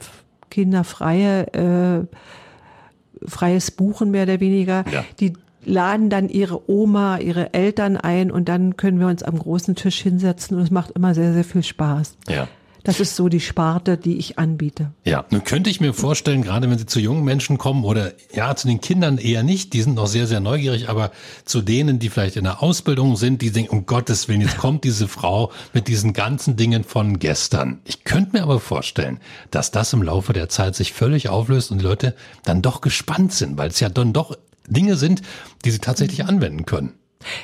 kinderfreie, 0.50 1.54
äh, 1.54 3.28
freies 3.28 3.72
Buchen 3.72 4.12
mehr 4.12 4.24
oder 4.24 4.40
weniger. 4.40 4.86
Ja. 4.92 5.04
Die 5.20 5.34
laden 5.66 6.10
dann 6.10 6.30
ihre 6.30 6.70
Oma, 6.70 7.18
ihre 7.18 7.54
Eltern 7.54 7.98
ein 7.98 8.32
und 8.32 8.50
dann 8.50 8.78
können 8.78 9.00
wir 9.00 9.08
uns 9.08 9.24
am 9.24 9.38
großen 9.38 9.76
Tisch 9.76 10.02
hinsetzen 10.02 10.58
und 10.58 10.64
es 10.64 10.72
macht 10.72 10.92
immer 10.92 11.14
sehr, 11.14 11.34
sehr 11.34 11.44
viel 11.44 11.64
Spaß. 11.64 12.18
Ja. 12.28 12.48
Das 12.84 13.00
ist 13.00 13.16
so 13.16 13.30
die 13.30 13.40
Sparte, 13.40 13.98
die 13.98 14.18
ich 14.18 14.38
anbiete. 14.38 14.92
Ja, 15.06 15.24
nun 15.30 15.46
könnte 15.46 15.70
ich 15.70 15.80
mir 15.80 15.94
vorstellen, 15.94 16.42
gerade 16.42 16.70
wenn 16.70 16.78
Sie 16.78 16.86
zu 16.86 17.00
jungen 17.00 17.24
Menschen 17.24 17.58
kommen 17.58 17.86
oder 17.86 18.12
ja, 18.34 18.56
zu 18.56 18.68
den 18.68 18.82
Kindern 18.82 19.18
eher 19.18 19.42
nicht, 19.42 19.72
die 19.72 19.82
sind 19.82 19.96
noch 19.96 20.08
sehr, 20.08 20.28
sehr 20.28 20.42
neugierig, 20.42 20.90
aber 20.90 21.12
zu 21.46 21.62
denen, 21.62 22.00
die 22.00 22.10
vielleicht 22.10 22.36
in 22.36 22.44
der 22.44 22.62
Ausbildung 22.62 23.16
sind, 23.16 23.42
die 23.42 23.52
denken, 23.52 23.72
um 23.72 23.86
Gottes 23.86 24.28
Willen, 24.28 24.42
jetzt 24.42 24.58
kommt 24.58 24.84
diese 24.84 25.08
Frau 25.08 25.52
mit 25.72 25.88
diesen 25.88 26.12
ganzen 26.12 26.58
Dingen 26.58 26.84
von 26.84 27.20
gestern. 27.20 27.80
Ich 27.86 28.04
könnte 28.04 28.36
mir 28.38 28.44
aber 28.44 28.60
vorstellen, 28.60 29.20
dass 29.50 29.72
das 29.72 29.94
im 29.94 30.04
Laufe 30.04 30.34
der 30.34 30.50
Zeit 30.50 30.76
sich 30.76 30.92
völlig 30.92 31.30
auflöst 31.30 31.72
und 31.72 31.78
die 31.78 31.86
Leute 31.86 32.16
dann 32.44 32.62
doch 32.62 32.82
gespannt 32.82 33.32
sind, 33.32 33.58
weil 33.58 33.70
es 33.70 33.80
ja 33.80 33.88
dann 33.88 34.12
doch 34.12 34.36
Dinge 34.68 34.96
sind, 34.96 35.22
die 35.66 35.72
sie 35.72 35.80
tatsächlich 35.80 36.26
anwenden 36.26 36.66
können. 36.66 36.94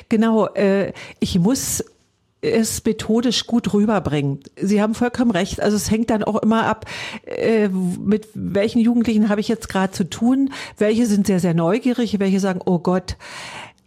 Genau, 0.08 0.46
äh, 0.54 0.92
ich 1.20 1.38
muss 1.38 1.82
es 2.42 2.82
methodisch 2.84 3.46
gut 3.46 3.72
rüberbringen. 3.74 4.40
Sie 4.56 4.80
haben 4.80 4.94
vollkommen 4.94 5.30
recht. 5.30 5.60
Also 5.60 5.76
es 5.76 5.90
hängt 5.90 6.10
dann 6.10 6.24
auch 6.24 6.36
immer 6.36 6.64
ab, 6.64 6.86
äh, 7.26 7.68
mit 7.68 8.28
welchen 8.34 8.78
Jugendlichen 8.78 9.28
habe 9.28 9.40
ich 9.40 9.48
jetzt 9.48 9.68
gerade 9.68 9.92
zu 9.92 10.08
tun. 10.08 10.50
Welche 10.78 11.06
sind 11.06 11.26
sehr, 11.26 11.40
sehr 11.40 11.54
neugierig, 11.54 12.18
welche 12.18 12.40
sagen, 12.40 12.60
oh 12.64 12.78
Gott, 12.78 13.16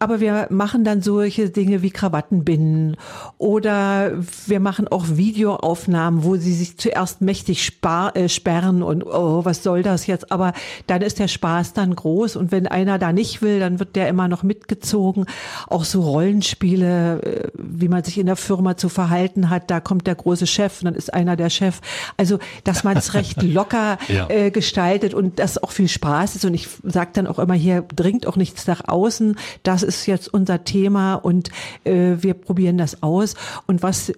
aber 0.03 0.19
wir 0.19 0.47
machen 0.49 0.83
dann 0.83 1.01
solche 1.01 1.49
Dinge 1.49 1.81
wie 1.81 1.89
Krawattenbinden 1.89 2.97
oder 3.37 4.11
wir 4.47 4.59
machen 4.59 4.89
auch 4.89 5.05
Videoaufnahmen, 5.07 6.25
wo 6.25 6.35
sie 6.35 6.53
sich 6.53 6.77
zuerst 6.77 7.21
mächtig 7.21 7.63
spar, 7.63 8.13
äh, 8.17 8.27
sperren 8.27 8.83
und 8.83 9.05
oh, 9.05 9.45
was 9.45 9.63
soll 9.63 9.81
das 9.81 10.05
jetzt? 10.05 10.29
Aber 10.29 10.51
dann 10.87 11.01
ist 11.01 11.19
der 11.19 11.29
Spaß 11.29 11.71
dann 11.71 11.95
groß 11.95 12.35
und 12.35 12.51
wenn 12.51 12.67
einer 12.67 12.99
da 12.99 13.13
nicht 13.13 13.41
will, 13.41 13.61
dann 13.61 13.79
wird 13.79 13.95
der 13.95 14.09
immer 14.09 14.27
noch 14.27 14.43
mitgezogen. 14.43 15.25
Auch 15.67 15.85
so 15.85 16.01
Rollenspiele, 16.01 17.21
äh, 17.21 17.47
wie 17.57 17.87
man 17.87 18.03
sich 18.03 18.17
in 18.17 18.25
der 18.25 18.35
Firma 18.35 18.75
zu 18.75 18.89
verhalten 18.89 19.49
hat, 19.49 19.71
da 19.71 19.79
kommt 19.79 20.05
der 20.05 20.15
große 20.15 20.47
Chef 20.47 20.81
und 20.81 20.85
dann 20.87 20.95
ist 20.95 21.13
einer 21.13 21.37
der 21.37 21.49
Chef. 21.49 21.79
Also, 22.17 22.39
dass 22.65 22.83
man 22.83 22.97
es 22.97 23.13
recht 23.13 23.41
locker 23.43 23.97
ja. 24.09 24.29
äh, 24.29 24.51
gestaltet 24.51 25.13
und 25.13 25.39
das 25.39 25.63
auch 25.63 25.71
viel 25.71 25.87
Spaß 25.87 26.35
ist 26.35 26.43
und 26.43 26.53
ich 26.53 26.67
sage 26.83 27.11
dann 27.13 27.25
auch 27.25 27.39
immer 27.39 27.53
hier, 27.53 27.85
dringt 27.95 28.27
auch 28.27 28.35
nichts 28.35 28.67
nach 28.67 28.85
außen. 28.85 29.37
Das 29.63 29.81
ist 29.81 29.92
ist 29.93 30.05
jetzt 30.07 30.33
unser 30.33 30.63
Thema 30.63 31.15
und 31.15 31.49
äh, 31.83 32.17
wir 32.19 32.33
probieren 32.33 32.77
das 32.77 33.03
aus. 33.03 33.35
Und 33.67 33.83
was 33.83 34.11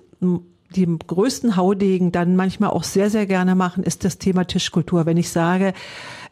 die 0.76 0.86
größten 0.86 1.56
Haudegen 1.56 2.12
dann 2.12 2.36
manchmal 2.36 2.72
auch 2.72 2.84
sehr, 2.84 3.10
sehr 3.10 3.26
gerne 3.26 3.56
machen, 3.56 3.84
ist 3.84 4.04
das 4.04 4.18
Thema 4.18 4.46
Tischkultur. 4.46 5.06
Wenn 5.06 5.18
ich 5.18 5.30
sage, 5.30 5.74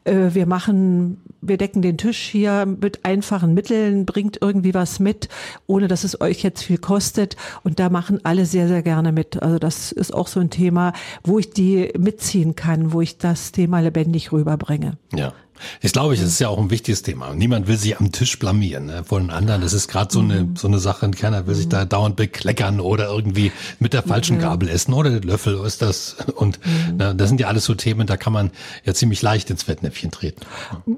äh, 0.03 0.29
wir 0.33 0.45
machen, 0.45 1.21
wir 1.41 1.57
decken 1.57 1.81
den 1.81 1.97
Tisch 1.97 2.19
hier 2.19 2.65
mit 2.65 3.05
einfachen 3.05 3.53
Mitteln, 3.53 4.05
bringt 4.05 4.39
irgendwie 4.41 4.73
was 4.73 4.99
mit, 4.99 5.29
ohne 5.67 5.87
dass 5.87 6.03
es 6.03 6.19
euch 6.19 6.43
jetzt 6.43 6.63
viel 6.63 6.77
kostet. 6.77 7.37
Und 7.63 7.79
da 7.79 7.89
machen 7.89 8.19
alle 8.23 8.45
sehr, 8.45 8.67
sehr 8.67 8.81
gerne 8.81 9.11
mit. 9.11 9.41
Also 9.41 9.59
das 9.59 9.91
ist 9.91 10.13
auch 10.13 10.27
so 10.27 10.39
ein 10.39 10.49
Thema, 10.49 10.93
wo 11.23 11.39
ich 11.39 11.51
die 11.51 11.91
mitziehen 11.97 12.55
kann, 12.55 12.91
wo 12.91 13.01
ich 13.01 13.17
das 13.17 13.51
Thema 13.51 13.79
lebendig 13.79 14.31
rüberbringe. 14.31 14.97
Ja. 15.13 15.33
Ich 15.81 15.93
glaube, 15.93 16.13
es 16.13 16.21
ist 16.21 16.39
ja 16.39 16.49
auch 16.49 16.59
ein 16.59 16.69
wichtiges 16.69 17.01
Thema. 17.01 17.33
Niemand 17.33 17.67
will 17.67 17.77
sich 17.77 17.97
am 17.99 18.11
Tisch 18.11 18.39
blamieren 18.39 18.87
ne, 18.87 19.03
vor 19.03 19.19
den 19.19 19.29
anderen. 19.29 19.61
Das 19.61 19.73
ist 19.73 19.87
gerade 19.87 20.11
so 20.13 20.19
eine 20.19 20.43
mhm. 20.43 20.55
so 20.55 20.67
eine 20.67 20.79
Sache. 20.79 21.09
Keiner 21.11 21.47
will 21.47 21.55
sich 21.55 21.69
da 21.69 21.85
dauernd 21.85 22.15
bekleckern 22.15 22.79
oder 22.79 23.07
irgendwie 23.07 23.51
mit 23.79 23.93
der 23.93 24.03
falschen 24.03 24.39
Gabel 24.39 24.69
essen 24.69 24.93
oder 24.93 25.09
den 25.09 25.23
Löffel 25.23 25.59
ist 25.65 25.81
das. 25.81 26.15
Und 26.35 26.59
mhm. 26.65 26.95
na, 26.97 27.13
das 27.13 27.29
sind 27.29 27.39
ja 27.39 27.47
alles 27.47 27.65
so 27.65 27.75
Themen, 27.75 28.07
da 28.07 28.17
kann 28.17 28.33
man 28.33 28.51
ja 28.83 28.93
ziemlich 28.93 29.21
leicht 29.21 29.49
ins 29.49 29.63
Fettnäpfchen 29.63 30.11
treten. 30.11 30.41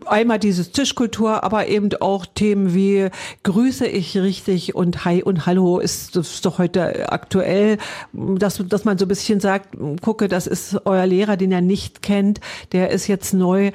Einmal 0.06 0.39
dieses 0.39 0.71
Tischkultur, 0.71 1.43
aber 1.43 1.67
eben 1.67 1.89
auch 1.99 2.25
Themen 2.25 2.73
wie 2.73 3.10
grüße 3.43 3.86
ich 3.88 4.17
richtig 4.17 4.75
und 4.75 5.06
Hi 5.06 5.23
und 5.23 5.45
Hallo 5.45 5.80
ist, 5.80 6.15
ist 6.15 6.45
doch 6.45 6.58
heute 6.58 7.12
aktuell, 7.12 7.78
dass, 8.13 8.62
dass 8.67 8.86
man 8.86 8.97
so 8.97 9.06
ein 9.06 9.10
bisschen 9.10 9.39
sagt, 9.39 9.75
gucke, 10.01 10.28
das 10.28 10.47
ist 10.47 10.78
euer 10.86 11.06
Lehrer, 11.06 11.38
den 11.38 11.51
er 11.51 11.62
nicht 11.62 12.01
kennt, 12.01 12.39
der 12.71 12.89
ist 12.91 13.08
jetzt 13.08 13.34
neu 13.34 13.71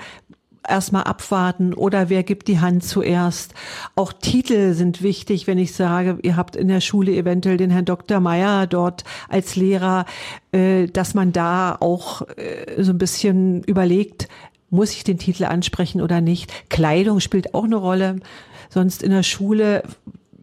erstmal 0.71 1.05
abwarten 1.05 1.75
oder 1.75 2.09
wer 2.09 2.23
gibt 2.23 2.49
die 2.49 2.61
Hand 2.61 2.85
zuerst. 2.85 3.55
Auch 3.97 4.13
Titel 4.13 4.73
sind 4.75 5.03
wichtig, 5.03 5.47
wenn 5.47 5.59
ich 5.59 5.75
sage, 5.75 6.19
ihr 6.23 6.37
habt 6.37 6.57
in 6.57 6.69
der 6.69 6.81
Schule 6.81 7.13
eventuell 7.13 7.57
den 7.57 7.71
Herrn 7.71 7.85
Dr. 7.85 8.21
Meyer 8.21 8.67
dort 8.67 9.05
als 9.29 9.57
Lehrer, 9.57 10.07
äh, 10.53 10.87
dass 10.87 11.15
man 11.15 11.33
da 11.33 11.77
auch 11.79 12.23
äh, 12.37 12.83
so 12.83 12.93
ein 12.93 12.99
bisschen 12.99 13.63
überlegt, 13.65 14.29
muss 14.71 14.93
ich 14.93 15.05
den 15.05 15.19
Titel 15.19 15.45
ansprechen 15.45 16.01
oder 16.01 16.21
nicht. 16.21 16.71
Kleidung 16.71 17.21
spielt 17.21 17.55
auch 17.55 17.65
eine 17.65 17.77
Rolle. 17.77 18.17
Sonst 18.69 19.03
in 19.03 19.11
der 19.11 19.25
Schule 19.25 19.83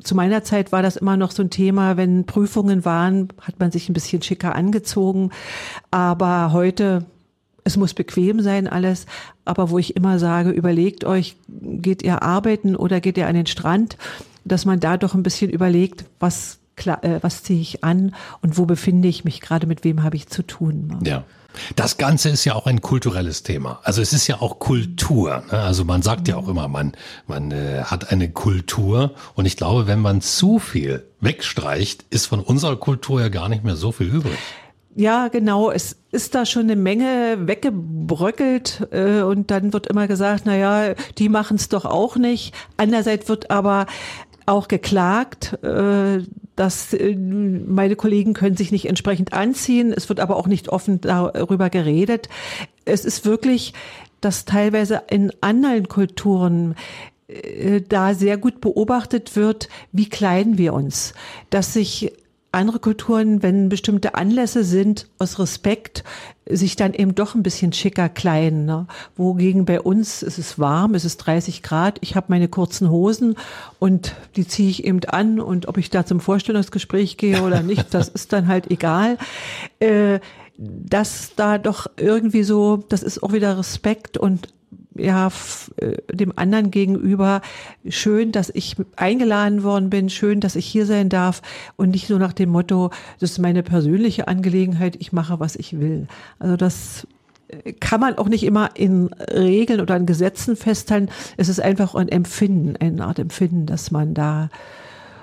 zu 0.03 0.15
meiner 0.15 0.43
Zeit 0.43 0.71
war 0.71 0.81
das 0.81 0.95
immer 0.95 1.17
noch 1.17 1.31
so 1.31 1.43
ein 1.43 1.49
Thema, 1.49 1.97
wenn 1.97 2.25
Prüfungen 2.25 2.85
waren, 2.85 3.29
hat 3.41 3.59
man 3.59 3.71
sich 3.71 3.89
ein 3.89 3.93
bisschen 3.93 4.21
schicker 4.21 4.55
angezogen. 4.55 5.31
Aber 5.91 6.51
heute 6.53 7.05
es 7.67 7.77
muss 7.77 7.93
bequem 7.93 8.41
sein 8.41 8.67
alles, 8.67 9.05
aber 9.45 9.69
wo 9.69 9.77
ich 9.77 9.95
immer 9.95 10.19
sage, 10.19 10.49
überlegt 10.49 11.03
euch, 11.03 11.35
geht 11.47 12.01
ihr 12.01 12.23
arbeiten 12.23 12.75
oder 12.75 13.01
geht 13.01 13.17
ihr 13.17 13.27
an 13.27 13.35
den 13.35 13.45
Strand, 13.45 13.97
dass 14.45 14.65
man 14.65 14.79
da 14.79 14.97
doch 14.97 15.13
ein 15.13 15.23
bisschen 15.23 15.51
überlegt, 15.51 16.05
was 16.19 16.59
äh, 16.85 17.19
was 17.21 17.43
ziehe 17.43 17.59
ich 17.59 17.83
an 17.83 18.15
und 18.41 18.57
wo 18.57 18.65
befinde 18.65 19.07
ich 19.07 19.23
mich 19.25 19.41
gerade, 19.41 19.67
mit 19.67 19.83
wem 19.83 20.03
habe 20.03 20.15
ich 20.15 20.27
zu 20.27 20.43
tun. 20.43 20.87
Ne? 20.87 21.09
Ja. 21.09 21.23
Das 21.75 21.97
Ganze 21.97 22.29
ist 22.29 22.45
ja 22.45 22.53
auch 22.53 22.67
ein 22.67 22.81
kulturelles 22.81 23.41
Thema. 23.41 23.79
Also 23.81 23.99
es 24.01 24.13
ist 24.13 24.27
ja 24.27 24.41
auch 24.41 24.59
Kultur. 24.59 25.43
Ne? 25.51 25.57
Also 25.57 25.85
man 25.85 26.03
sagt 26.03 26.27
ja 26.27 26.37
auch 26.37 26.47
immer, 26.47 26.67
man, 26.67 26.93
man 27.25 27.51
äh, 27.51 27.81
hat 27.83 28.11
eine 28.11 28.29
Kultur. 28.29 29.15
Und 29.33 29.45
ich 29.45 29.57
glaube, 29.57 29.87
wenn 29.87 29.99
man 29.99 30.21
zu 30.21 30.59
viel 30.59 31.07
wegstreicht, 31.19 32.05
ist 32.11 32.27
von 32.27 32.41
unserer 32.41 32.75
Kultur 32.75 33.21
ja 33.21 33.29
gar 33.29 33.49
nicht 33.49 33.63
mehr 33.63 33.75
so 33.75 33.91
viel 33.91 34.07
übrig. 34.07 34.37
Ja, 34.97 35.27
genau. 35.27 35.69
Es 35.69 35.95
ist 36.11 36.33
da 36.33 36.43
schon 36.47 36.63
eine 36.63 36.75
Menge 36.75 37.37
weggebröckelt 37.41 38.87
äh, 38.89 39.21
und 39.21 39.51
dann 39.51 39.71
wird 39.71 39.85
immer 39.85 40.07
gesagt, 40.07 40.45
na 40.45 40.57
ja, 40.57 40.95
die 41.19 41.29
machen 41.29 41.57
es 41.57 41.69
doch 41.69 41.85
auch 41.85 42.15
nicht. 42.15 42.55
Andererseits 42.77 43.29
wird 43.29 43.51
aber 43.51 43.85
auch 44.47 44.67
geklagt, 44.67 45.53
äh, 45.63 46.23
dass 46.55 46.93
äh, 46.95 47.15
meine 47.15 47.95
Kollegen 47.95 48.33
können 48.33 48.57
sich 48.57 48.71
nicht 48.71 48.87
entsprechend 48.89 49.33
anziehen. 49.33 49.93
Es 49.95 50.09
wird 50.09 50.19
aber 50.19 50.35
auch 50.35 50.47
nicht 50.47 50.69
offen 50.69 50.99
darüber 50.99 51.69
geredet. 51.69 52.27
Es 52.83 53.05
ist 53.05 53.23
wirklich, 53.23 53.75
dass 54.19 54.45
teilweise 54.45 55.03
in 55.11 55.31
anderen 55.41 55.87
Kulturen 55.89 56.73
äh, 57.27 57.81
da 57.87 58.15
sehr 58.15 58.37
gut 58.39 58.61
beobachtet 58.61 59.35
wird, 59.35 59.69
wie 59.91 60.09
kleiden 60.09 60.57
wir 60.57 60.73
uns, 60.73 61.13
dass 61.51 61.73
sich 61.73 62.13
andere 62.57 62.79
Kulturen, 62.79 63.41
wenn 63.43 63.69
bestimmte 63.69 64.15
Anlässe 64.15 64.63
sind, 64.63 65.07
aus 65.19 65.39
Respekt, 65.39 66.03
sich 66.45 66.75
dann 66.75 66.93
eben 66.93 67.15
doch 67.15 67.35
ein 67.35 67.43
bisschen 67.43 67.73
schicker 67.73 68.09
kleiden. 68.09 68.65
Ne? 68.65 68.87
Wogegen 69.15 69.65
bei 69.65 69.79
uns 69.79 70.23
ist 70.23 70.37
es 70.37 70.59
warm, 70.59 70.95
es 70.95 71.05
ist 71.05 71.17
30 71.17 71.63
Grad, 71.63 71.97
ich 72.01 72.15
habe 72.15 72.27
meine 72.29 72.47
kurzen 72.47 72.89
Hosen 72.89 73.35
und 73.79 74.15
die 74.35 74.47
ziehe 74.47 74.69
ich 74.69 74.83
eben 74.83 75.03
an 75.05 75.39
und 75.39 75.67
ob 75.67 75.77
ich 75.77 75.89
da 75.89 76.05
zum 76.05 76.19
Vorstellungsgespräch 76.19 77.17
gehe 77.17 77.41
oder 77.43 77.61
nicht, 77.61 77.85
das 77.93 78.09
ist 78.09 78.33
dann 78.33 78.47
halt 78.47 78.71
egal. 78.71 79.17
Äh, 79.79 80.19
dass 80.57 81.33
da 81.35 81.59
doch 81.59 81.87
irgendwie 81.97 82.41
so, 82.41 82.77
das 82.89 83.03
ist 83.03 83.21
auch 83.21 83.31
wieder 83.31 83.59
Respekt 83.59 84.17
und 84.17 84.47
ja, 84.99 85.29
äh, 85.77 85.97
dem 86.11 86.33
anderen 86.35 86.71
gegenüber 86.71 87.41
schön, 87.87 88.31
dass 88.31 88.49
ich 88.49 88.75
eingeladen 88.95 89.63
worden 89.63 89.89
bin, 89.89 90.09
schön, 90.09 90.39
dass 90.39 90.55
ich 90.55 90.65
hier 90.65 90.85
sein 90.85 91.09
darf 91.09 91.41
und 91.75 91.91
nicht 91.91 92.09
nur 92.09 92.19
nach 92.19 92.33
dem 92.33 92.49
Motto, 92.49 92.91
das 93.19 93.31
ist 93.31 93.39
meine 93.39 93.63
persönliche 93.63 94.27
Angelegenheit, 94.27 94.95
ich 94.99 95.11
mache, 95.11 95.39
was 95.39 95.55
ich 95.55 95.79
will. 95.79 96.07
Also 96.39 96.57
das 96.57 97.07
äh, 97.47 97.73
kann 97.73 97.99
man 97.99 98.17
auch 98.17 98.29
nicht 98.29 98.43
immer 98.43 98.71
in 98.75 99.07
Regeln 99.31 99.81
oder 99.81 99.95
in 99.95 100.05
Gesetzen 100.05 100.55
festhalten. 100.55 101.09
Es 101.37 101.49
ist 101.49 101.59
einfach 101.59 101.95
ein 101.95 102.09
Empfinden, 102.09 102.75
eine 102.77 103.05
Art 103.05 103.19
Empfinden, 103.19 103.65
dass 103.65 103.91
man 103.91 104.13
da 104.13 104.49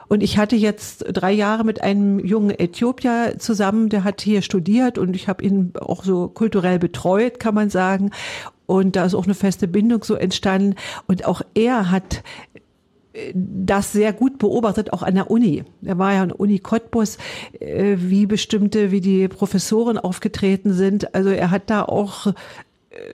und 0.08 0.22
ich 0.22 0.38
hatte 0.38 0.56
jetzt 0.56 1.04
drei 1.08 1.32
Jahre 1.32 1.64
mit 1.64 1.82
einem 1.82 2.18
jungen 2.18 2.50
Äthiopier 2.50 3.34
zusammen, 3.38 3.88
der 3.88 4.04
hat 4.04 4.20
hier 4.20 4.42
studiert 4.42 4.98
und 4.98 5.16
ich 5.16 5.28
habe 5.28 5.42
ihn 5.42 5.72
auch 5.80 6.04
so 6.04 6.28
kulturell 6.28 6.78
betreut, 6.78 7.40
kann 7.40 7.54
man 7.54 7.70
sagen. 7.70 8.10
Und 8.66 8.96
da 8.96 9.04
ist 9.04 9.14
auch 9.14 9.24
eine 9.24 9.34
feste 9.34 9.68
Bindung 9.68 10.04
so 10.04 10.14
entstanden. 10.14 10.76
Und 11.06 11.26
auch 11.26 11.42
er 11.54 11.90
hat 11.90 12.22
äh, 13.12 13.32
das 13.34 13.92
sehr 13.92 14.12
gut 14.12 14.38
beobachtet, 14.38 14.92
auch 14.92 15.02
an 15.02 15.14
der 15.14 15.30
Uni. 15.30 15.64
Er 15.84 15.98
war 15.98 16.14
ja 16.14 16.22
an 16.22 16.28
der 16.30 16.40
Uni 16.40 16.58
Cottbus, 16.58 17.18
äh, 17.60 17.96
wie 17.98 18.26
bestimmte, 18.26 18.90
wie 18.90 19.00
die 19.00 19.28
Professoren 19.28 19.98
aufgetreten 19.98 20.72
sind. 20.72 21.14
Also 21.14 21.30
er 21.30 21.50
hat 21.50 21.70
da 21.70 21.84
auch 21.84 22.28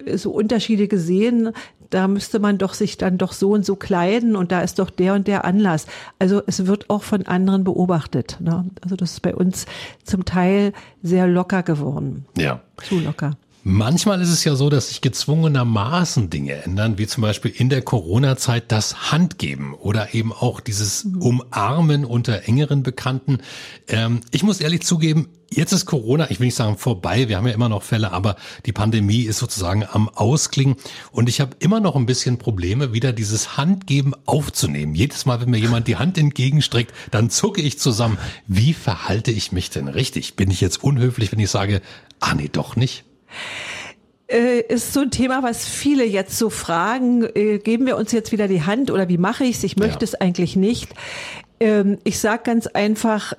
äh, 0.04 0.16
so 0.16 0.30
Unterschiede 0.30 0.88
gesehen. 0.88 1.50
Da 1.90 2.06
müsste 2.06 2.38
man 2.38 2.56
doch 2.56 2.74
sich 2.74 2.98
dann 2.98 3.18
doch 3.18 3.32
so 3.32 3.50
und 3.50 3.66
so 3.66 3.74
kleiden 3.74 4.36
und 4.36 4.52
da 4.52 4.60
ist 4.60 4.78
doch 4.78 4.90
der 4.90 5.14
und 5.14 5.26
der 5.26 5.44
Anlass. 5.44 5.86
Also 6.20 6.40
es 6.46 6.66
wird 6.66 6.88
auch 6.88 7.02
von 7.02 7.26
anderen 7.26 7.64
beobachtet. 7.64 8.38
Ne? 8.40 8.64
Also 8.80 8.94
das 8.94 9.14
ist 9.14 9.20
bei 9.20 9.34
uns 9.34 9.66
zum 10.04 10.24
Teil 10.24 10.72
sehr 11.02 11.26
locker 11.26 11.64
geworden. 11.64 12.26
Ja. 12.38 12.60
Zu 12.80 13.00
locker. 13.00 13.32
Manchmal 13.62 14.22
ist 14.22 14.30
es 14.30 14.42
ja 14.44 14.54
so, 14.54 14.70
dass 14.70 14.88
sich 14.88 15.02
gezwungenermaßen 15.02 16.30
Dinge 16.30 16.54
ändern, 16.62 16.96
wie 16.96 17.06
zum 17.06 17.20
Beispiel 17.20 17.52
in 17.54 17.68
der 17.68 17.82
Corona-Zeit 17.82 18.72
das 18.72 19.12
Handgeben 19.12 19.74
oder 19.74 20.14
eben 20.14 20.32
auch 20.32 20.60
dieses 20.60 21.06
Umarmen 21.18 22.06
unter 22.06 22.48
engeren 22.48 22.82
Bekannten. 22.82 23.38
Ähm, 23.86 24.20
ich 24.30 24.42
muss 24.42 24.60
ehrlich 24.60 24.80
zugeben, 24.80 25.28
jetzt 25.50 25.72
ist 25.72 25.84
Corona, 25.84 26.30
ich 26.30 26.40
will 26.40 26.46
nicht 26.46 26.54
sagen 26.54 26.78
vorbei, 26.78 27.28
wir 27.28 27.36
haben 27.36 27.46
ja 27.46 27.52
immer 27.52 27.68
noch 27.68 27.82
Fälle, 27.82 28.12
aber 28.12 28.36
die 28.64 28.72
Pandemie 28.72 29.22
ist 29.24 29.38
sozusagen 29.38 29.84
am 29.84 30.08
Ausklingen 30.08 30.76
und 31.12 31.28
ich 31.28 31.42
habe 31.42 31.54
immer 31.58 31.80
noch 31.80 31.96
ein 31.96 32.06
bisschen 32.06 32.38
Probleme, 32.38 32.94
wieder 32.94 33.12
dieses 33.12 33.58
Handgeben 33.58 34.14
aufzunehmen. 34.24 34.94
Jedes 34.94 35.26
Mal, 35.26 35.38
wenn 35.42 35.50
mir 35.50 35.58
jemand 35.58 35.86
die 35.86 35.96
Hand 35.96 36.16
entgegenstreckt, 36.16 36.94
dann 37.10 37.28
zucke 37.28 37.60
ich 37.60 37.78
zusammen. 37.78 38.16
Wie 38.46 38.72
verhalte 38.72 39.32
ich 39.32 39.52
mich 39.52 39.68
denn 39.68 39.88
richtig? 39.88 40.34
Bin 40.34 40.50
ich 40.50 40.62
jetzt 40.62 40.82
unhöflich, 40.82 41.30
wenn 41.30 41.40
ich 41.40 41.50
sage, 41.50 41.82
ah 42.20 42.34
nee, 42.34 42.48
doch 42.50 42.74
nicht? 42.74 43.04
Äh, 44.28 44.60
ist 44.60 44.92
so 44.92 45.00
ein 45.00 45.10
Thema, 45.10 45.42
was 45.42 45.66
viele 45.66 46.04
jetzt 46.04 46.38
so 46.38 46.50
fragen, 46.50 47.24
äh, 47.34 47.58
geben 47.58 47.86
wir 47.86 47.96
uns 47.96 48.12
jetzt 48.12 48.30
wieder 48.30 48.46
die 48.46 48.62
Hand 48.62 48.90
oder 48.90 49.08
wie 49.08 49.18
mache 49.18 49.44
ich 49.44 49.56
es? 49.56 49.64
Ich 49.64 49.76
möchte 49.76 50.04
ja. 50.04 50.12
es 50.12 50.14
eigentlich 50.14 50.54
nicht. 50.54 50.90
Ähm, 51.58 51.98
ich 52.04 52.20
sage 52.20 52.42
ganz 52.44 52.68
einfach, 52.68 53.34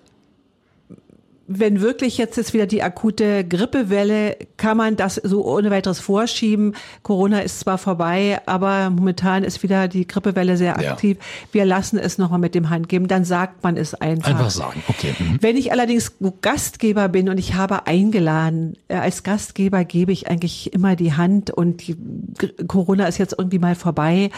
wenn 1.59 1.81
wirklich 1.81 2.17
jetzt 2.17 2.37
ist 2.37 2.53
wieder 2.53 2.65
die 2.65 2.83
akute 2.83 3.43
Grippewelle, 3.43 4.37
kann 4.57 4.77
man 4.77 4.95
das 4.95 5.15
so 5.15 5.45
ohne 5.45 5.71
weiteres 5.71 5.99
vorschieben. 5.99 6.75
Corona 7.03 7.39
ist 7.39 7.59
zwar 7.59 7.77
vorbei, 7.77 8.41
aber 8.45 8.89
momentan 8.89 9.43
ist 9.43 9.63
wieder 9.63 9.87
die 9.87 10.07
Grippewelle 10.07 10.57
sehr 10.57 10.77
aktiv. 10.77 11.17
Ja. 11.17 11.25
Wir 11.51 11.65
lassen 11.65 11.97
es 11.97 12.17
nochmal 12.17 12.39
mit 12.39 12.55
dem 12.55 12.69
Handgeben, 12.69 13.07
dann 13.07 13.25
sagt 13.25 13.63
man 13.63 13.77
es 13.77 13.93
einfach. 13.93 14.31
Einfach 14.31 14.51
sagen, 14.51 14.83
okay. 14.87 15.15
Mhm. 15.17 15.37
Wenn 15.41 15.57
ich 15.57 15.71
allerdings 15.71 16.13
Gastgeber 16.41 17.09
bin 17.09 17.29
und 17.29 17.37
ich 17.37 17.55
habe 17.55 17.87
eingeladen, 17.87 18.77
äh, 18.87 18.95
als 18.95 19.23
Gastgeber 19.23 19.85
gebe 19.85 20.11
ich 20.11 20.29
eigentlich 20.29 20.73
immer 20.73 20.95
die 20.95 21.13
Hand 21.13 21.51
und 21.51 21.87
die, 21.87 21.95
Corona 22.67 23.07
ist 23.07 23.17
jetzt 23.17 23.35
irgendwie 23.37 23.59
mal 23.59 23.75
vorbei 23.75 24.29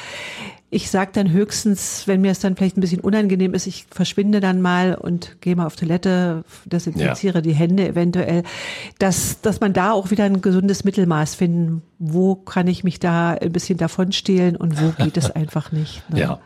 ich 0.73 0.89
sage 0.89 1.11
dann 1.13 1.31
höchstens, 1.31 2.07
wenn 2.07 2.21
mir 2.21 2.31
es 2.31 2.39
dann 2.39 2.55
vielleicht 2.55 2.77
ein 2.77 2.81
bisschen 2.81 3.01
unangenehm 3.01 3.53
ist, 3.53 3.67
ich 3.67 3.85
verschwinde 3.91 4.39
dann 4.39 4.61
mal 4.61 4.95
und 4.95 5.37
gehe 5.41 5.55
mal 5.55 5.67
auf 5.67 5.75
Toilette, 5.75 6.43
desinfiziere 6.65 7.35
ja. 7.35 7.41
die 7.41 7.53
Hände 7.53 7.87
eventuell, 7.87 8.43
dass, 8.99 9.39
dass 9.41 9.59
man 9.59 9.73
da 9.73 9.91
auch 9.91 10.11
wieder 10.11 10.23
ein 10.23 10.41
gesundes 10.41 10.83
Mittelmaß 10.83 11.35
finden. 11.35 11.83
Wo 11.99 12.35
kann 12.35 12.67
ich 12.67 12.83
mich 12.83 12.99
da 12.99 13.31
ein 13.31 13.51
bisschen 13.51 13.77
davon 13.77 14.11
stehlen 14.11 14.55
und 14.55 14.81
wo 14.81 14.91
geht 15.03 15.17
es 15.17 15.29
einfach 15.35 15.71
nicht? 15.71 16.03
Ne? 16.09 16.19
Ja. 16.19 16.39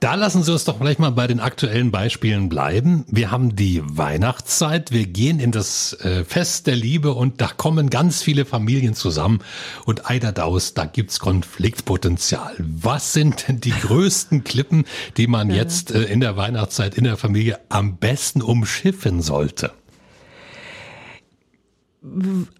Da 0.00 0.14
lassen 0.14 0.44
Sie 0.44 0.52
uns 0.52 0.64
doch 0.64 0.78
vielleicht 0.78 1.00
mal 1.00 1.10
bei 1.10 1.26
den 1.26 1.40
aktuellen 1.40 1.90
Beispielen 1.90 2.48
bleiben. 2.48 3.04
Wir 3.08 3.32
haben 3.32 3.56
die 3.56 3.82
Weihnachtszeit, 3.84 4.92
wir 4.92 5.06
gehen 5.06 5.40
in 5.40 5.50
das 5.50 5.92
äh, 5.94 6.24
Fest 6.24 6.68
der 6.68 6.76
Liebe 6.76 7.14
und 7.14 7.40
da 7.40 7.48
kommen 7.48 7.90
ganz 7.90 8.22
viele 8.22 8.44
Familien 8.44 8.94
zusammen 8.94 9.40
und 9.86 10.08
Eiderdaus, 10.08 10.72
da 10.72 10.84
gibt's 10.84 11.18
Konfliktpotenzial. 11.18 12.54
Was 12.58 13.12
sind 13.12 13.48
denn 13.48 13.60
die 13.60 13.70
größten 13.82 14.44
Klippen, 14.44 14.84
die 15.16 15.26
man 15.26 15.50
jetzt 15.50 15.90
äh, 15.90 16.04
in 16.04 16.20
der 16.20 16.36
Weihnachtszeit 16.36 16.94
in 16.94 17.02
der 17.02 17.16
Familie 17.16 17.58
am 17.68 17.96
besten 17.96 18.40
umschiffen 18.40 19.20
sollte? 19.20 19.72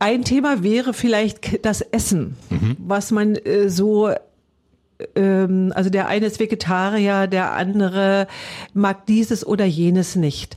Ein 0.00 0.24
Thema 0.24 0.64
wäre 0.64 0.92
vielleicht 0.92 1.64
das 1.64 1.82
Essen, 1.82 2.36
mhm. 2.50 2.76
was 2.80 3.12
man 3.12 3.36
äh, 3.36 3.68
so 3.68 4.12
ähm, 5.14 5.72
also 5.74 5.90
der 5.90 6.08
eine 6.08 6.26
ist 6.26 6.40
Vegetarier, 6.40 7.26
der 7.26 7.52
andere 7.52 8.26
mag 8.74 9.06
dieses 9.06 9.46
oder 9.46 9.64
jenes 9.64 10.16
nicht. 10.16 10.56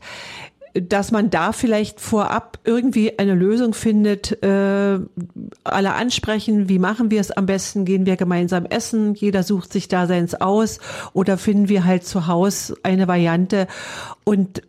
Dass 0.73 1.11
man 1.11 1.29
da 1.29 1.51
vielleicht 1.51 1.99
vorab 1.99 2.57
irgendwie 2.63 3.19
eine 3.19 3.35
Lösung 3.35 3.73
findet, 3.73 4.41
äh, 4.41 4.99
alle 5.65 5.93
ansprechen, 5.93 6.69
wie 6.69 6.79
machen 6.79 7.11
wir 7.11 7.19
es 7.19 7.31
am 7.31 7.45
besten, 7.45 7.83
gehen 7.83 8.05
wir 8.05 8.15
gemeinsam 8.15 8.65
essen, 8.65 9.13
jeder 9.13 9.43
sucht 9.43 9.73
sich 9.73 9.89
da 9.89 10.07
seins 10.07 10.33
aus 10.33 10.79
oder 11.11 11.37
finden 11.37 11.67
wir 11.67 11.83
halt 11.83 12.05
zu 12.05 12.27
Hause 12.27 12.77
eine 12.83 13.09
Variante. 13.09 13.67
Und 14.23 14.61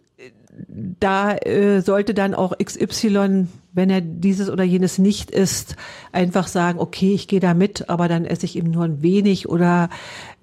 da 1.01 1.37
äh, 1.37 1.81
sollte 1.81 2.15
dann 2.15 2.35
auch 2.35 2.53
XY, 2.59 3.47
wenn 3.73 3.91
er 3.91 4.01
dieses 4.01 4.51
oder 4.51 4.65
jenes 4.65 4.99
nicht 4.99 5.31
isst, 5.31 5.77
einfach 6.13 6.47
sagen, 6.47 6.79
okay, 6.79 7.15
ich 7.15 7.27
gehe 7.27 7.41
da 7.41 7.55
mit, 7.55 7.89
aber 7.89 8.09
dann 8.09 8.25
esse 8.25 8.45
ich 8.45 8.57
eben 8.57 8.71
nur 8.71 8.85
ein 8.85 9.03
wenig 9.03 9.49
oder 9.49 9.89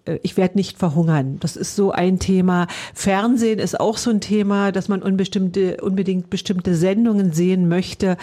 äh, 0.05 0.19
ich 0.23 0.35
werde 0.35 0.57
nicht 0.57 0.77
verhungern. 0.77 1.37
Das 1.39 1.55
ist 1.55 1.75
so 1.75 1.91
ein 1.91 2.19
Thema. 2.19 2.67
Fernsehen 2.93 3.59
ist 3.59 3.79
auch 3.79 3.97
so 3.97 4.09
ein 4.09 4.21
Thema, 4.21 4.71
dass 4.71 4.87
man 4.87 5.03
unbestimmte, 5.03 5.77
unbedingt 5.81 6.29
bestimmte 6.29 6.75
Sendungen 6.75 7.31
sehen 7.31 7.67
möchte. 7.69 8.17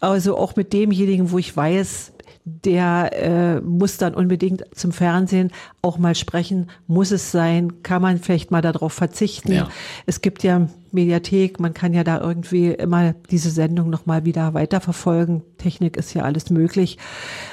Also 0.00 0.36
auch 0.36 0.56
mit 0.56 0.72
demjenigen, 0.72 1.30
wo 1.30 1.38
ich 1.38 1.56
weiß, 1.56 2.12
der 2.44 3.10
äh, 3.12 3.60
muss 3.60 3.98
dann 3.98 4.14
unbedingt 4.14 4.64
zum 4.74 4.90
Fernsehen 4.90 5.52
auch 5.80 5.98
mal 5.98 6.16
sprechen. 6.16 6.68
Muss 6.88 7.12
es 7.12 7.30
sein? 7.30 7.84
Kann 7.84 8.02
man 8.02 8.18
vielleicht 8.18 8.50
mal 8.50 8.62
darauf 8.62 8.92
verzichten? 8.92 9.52
Ja. 9.52 9.68
Es 10.06 10.20
gibt 10.22 10.42
ja 10.42 10.66
Mediathek, 10.92 11.60
man 11.60 11.74
kann 11.74 11.94
ja 11.94 12.04
da 12.04 12.20
irgendwie 12.20 12.68
immer 12.68 13.14
diese 13.30 13.50
Sendung 13.50 13.90
nochmal 13.90 14.24
wieder 14.24 14.54
weiterverfolgen. 14.54 15.42
Technik 15.58 15.96
ist 15.96 16.14
ja 16.14 16.22
alles 16.22 16.50
möglich. 16.50 16.98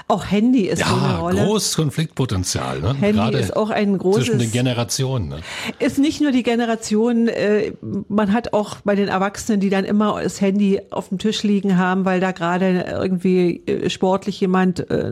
Auch 0.08 0.26
Handy 0.26 0.68
ist 0.68 0.80
ja, 0.80 0.88
so 0.88 0.96
eine 0.96 1.18
Rolle. 1.20 1.46
großes 1.46 1.76
Konfliktpotenzial. 1.76 2.82
Ne? 2.82 2.96
Handy 2.96 3.14
Gerade 3.14 3.38
ist 3.38 3.56
auch 3.56 3.70
ein 3.70 3.98
großes. 3.98 4.26
Zwischen 4.26 4.40
den 4.40 4.52
Generationen. 4.52 5.30
Ne? 5.30 5.42
Ist 5.80 6.00
nicht 6.00 6.22
nur 6.22 6.32
die 6.32 6.44
Generation, 6.44 7.28
äh, 7.28 7.74
man 8.08 8.34
hat 8.34 8.54
auch 8.54 8.78
bei 8.84 8.96
den 8.96 9.08
Erwachsenen, 9.08 9.60
die 9.60 9.70
dann 9.70 9.86
immer 9.86 10.22
das 10.22 10.42
Handy 10.42 10.82
auf 10.90 11.10
dem 11.10 11.20
Tisch 11.20 11.44
liegen 11.44 11.78
haben, 11.78 12.06
weil 12.06 12.20
da 12.20 12.32
gerade 12.32 12.86
irgendwie 12.90 13.62
äh, 13.66 13.90
sportlich 13.90 14.40
jemand 14.40 14.90
äh, 14.90 15.12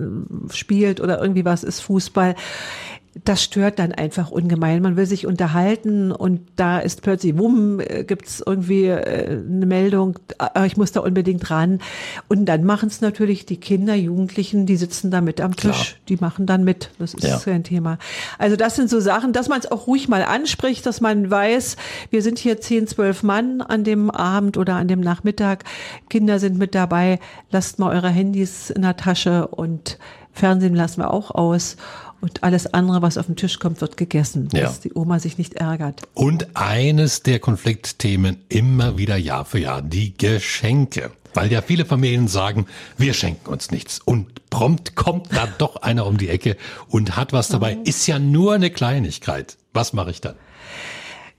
spielt 0.51 0.99
oder 1.01 1.21
irgendwie 1.21 1.45
was 1.45 1.63
ist 1.63 1.81
Fußball 1.81 2.35
das 3.23 3.43
stört 3.43 3.79
dann 3.79 3.91
einfach 3.91 4.31
ungemein. 4.31 4.81
Man 4.81 4.95
will 4.97 5.05
sich 5.05 5.25
unterhalten 5.25 6.11
und 6.11 6.41
da 6.55 6.79
ist 6.79 7.01
plötzlich, 7.01 7.37
wumm, 7.37 7.79
äh, 7.79 8.03
gibt's 8.03 8.43
irgendwie 8.45 8.85
äh, 8.85 9.39
eine 9.39 9.65
Meldung, 9.65 10.19
ah, 10.37 10.65
ich 10.65 10.77
muss 10.77 10.91
da 10.91 11.01
unbedingt 11.01 11.49
ran. 11.49 11.79
Und 12.27 12.45
dann 12.45 12.63
machen 12.63 12.87
es 12.87 13.01
natürlich 13.01 13.45
die 13.45 13.57
Kinder, 13.57 13.95
Jugendlichen, 13.95 14.65
die 14.65 14.77
sitzen 14.77 15.11
da 15.11 15.21
mit 15.21 15.41
am 15.41 15.55
Tisch, 15.55 15.93
Klar. 15.93 16.01
die 16.09 16.17
machen 16.17 16.45
dann 16.45 16.63
mit. 16.63 16.91
Das 16.99 17.13
ist 17.13 17.23
ja. 17.23 17.37
kein 17.39 17.63
Thema. 17.63 17.97
Also 18.37 18.55
das 18.55 18.75
sind 18.75 18.89
so 18.89 18.99
Sachen, 18.99 19.33
dass 19.33 19.49
man 19.49 19.59
es 19.59 19.71
auch 19.71 19.87
ruhig 19.87 20.07
mal 20.07 20.23
anspricht, 20.23 20.85
dass 20.85 21.01
man 21.01 21.29
weiß, 21.29 21.77
wir 22.09 22.21
sind 22.21 22.39
hier 22.39 22.59
zehn, 22.59 22.87
zwölf 22.87 23.23
Mann 23.23 23.61
an 23.61 23.83
dem 23.83 24.11
Abend 24.11 24.57
oder 24.57 24.75
an 24.75 24.87
dem 24.87 24.99
Nachmittag. 24.99 25.63
Kinder 26.09 26.39
sind 26.39 26.57
mit 26.57 26.75
dabei. 26.75 27.19
Lasst 27.51 27.79
mal 27.79 27.93
eure 27.93 28.09
Handys 28.09 28.69
in 28.69 28.81
der 28.81 28.97
Tasche 28.97 29.47
und 29.47 29.97
Fernsehen 30.37 30.75
lassen 30.75 31.01
wir 31.01 31.11
auch 31.11 31.31
aus. 31.31 31.77
Und 32.19 32.43
alles 32.43 32.73
andere, 32.73 33.01
was 33.01 33.17
auf 33.17 33.27
den 33.27 33.35
Tisch 33.35 33.59
kommt, 33.59 33.81
wird 33.81 33.95
gegessen, 33.95 34.49
ja. 34.51 34.61
dass 34.61 34.79
die 34.79 34.93
Oma 34.93 35.19
sich 35.19 35.37
nicht 35.37 35.53
ärgert. 35.53 36.01
Und 36.13 36.55
eines 36.55 37.21
der 37.21 37.39
Konfliktthemen 37.39 38.37
immer 38.49 38.97
wieder 38.97 39.17
Jahr 39.17 39.45
für 39.45 39.59
Jahr, 39.59 39.81
die 39.81 40.17
Geschenke. 40.17 41.11
Weil 41.33 41.51
ja 41.51 41.61
viele 41.61 41.85
Familien 41.85 42.27
sagen, 42.27 42.65
wir 42.97 43.13
schenken 43.13 43.49
uns 43.49 43.69
nichts. 43.69 43.99
Und 43.99 44.49
prompt 44.49 44.95
kommt 44.95 45.31
da 45.35 45.47
doch 45.57 45.75
einer 45.77 46.07
um 46.07 46.17
die 46.17 46.29
Ecke 46.29 46.57
und 46.89 47.15
hat 47.15 47.33
was 47.33 47.49
dabei. 47.49 47.75
Mhm. 47.75 47.83
Ist 47.83 48.07
ja 48.07 48.17
nur 48.17 48.55
eine 48.55 48.71
Kleinigkeit. 48.71 49.57
Was 49.73 49.93
mache 49.93 50.09
ich 50.09 50.21
dann? 50.21 50.35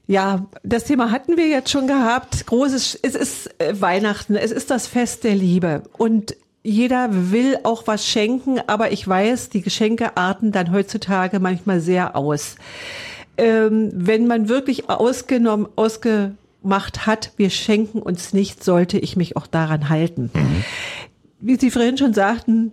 Ja, 0.07 0.47
das 0.63 0.85
Thema 0.85 1.11
hatten 1.11 1.37
wir 1.37 1.49
jetzt 1.49 1.71
schon 1.71 1.87
gehabt. 1.87 2.47
Großes, 2.47 2.99
es 3.03 3.15
ist 3.15 3.61
äh, 3.61 3.79
Weihnachten, 3.81 4.37
es 4.37 4.53
ist 4.53 4.71
das 4.71 4.87
Fest 4.87 5.25
der 5.25 5.35
Liebe. 5.35 5.83
Und 5.99 6.35
jeder 6.69 7.09
will 7.33 7.59
auch 7.65 7.87
was 7.87 8.07
schenken, 8.07 8.61
aber 8.67 8.93
ich 8.93 9.07
weiß, 9.07 9.49
die 9.49 9.63
Geschenke 9.63 10.17
arten 10.17 10.53
dann 10.53 10.73
heutzutage 10.73 11.41
manchmal 11.41 11.81
sehr 11.81 12.15
aus. 12.15 12.57
Ähm, 13.37 13.91
wenn 13.95 14.27
man 14.27 14.49
wirklich 14.49 14.91
ausgenommen, 14.91 15.69
ausgemacht 15.77 17.07
hat, 17.07 17.33
wir 17.37 17.51
schenken 17.51 18.01
uns 18.01 18.33
nicht, 18.33 18.63
sollte 18.63 18.99
ich 18.99 19.17
mich 19.17 19.37
auch 19.37 19.47
daran 19.47 19.89
halten. 19.89 20.31
Mhm. 20.35 20.65
Wie 21.41 21.57
Sie 21.57 21.71
vorhin 21.71 21.97
schon 21.97 22.15
sagten, 22.15 22.73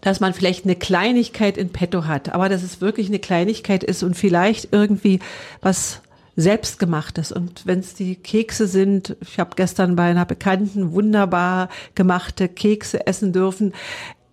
dass 0.00 0.20
man 0.20 0.32
vielleicht 0.32 0.64
eine 0.64 0.76
Kleinigkeit 0.76 1.58
in 1.58 1.70
petto 1.70 2.04
hat, 2.04 2.32
aber 2.32 2.48
dass 2.48 2.62
es 2.62 2.80
wirklich 2.80 3.08
eine 3.08 3.18
Kleinigkeit 3.18 3.82
ist 3.82 4.02
und 4.02 4.14
vielleicht 4.14 4.68
irgendwie 4.72 5.18
was 5.60 6.00
selbstgemachtes. 6.38 7.32
Und 7.32 7.66
wenn 7.66 7.80
es 7.80 7.94
die 7.94 8.14
Kekse 8.14 8.68
sind, 8.68 9.16
ich 9.20 9.40
habe 9.40 9.50
gestern 9.56 9.96
bei 9.96 10.04
einer 10.04 10.24
Bekannten 10.24 10.92
wunderbar 10.92 11.68
gemachte 11.96 12.48
Kekse 12.48 13.08
essen 13.08 13.32
dürfen. 13.32 13.74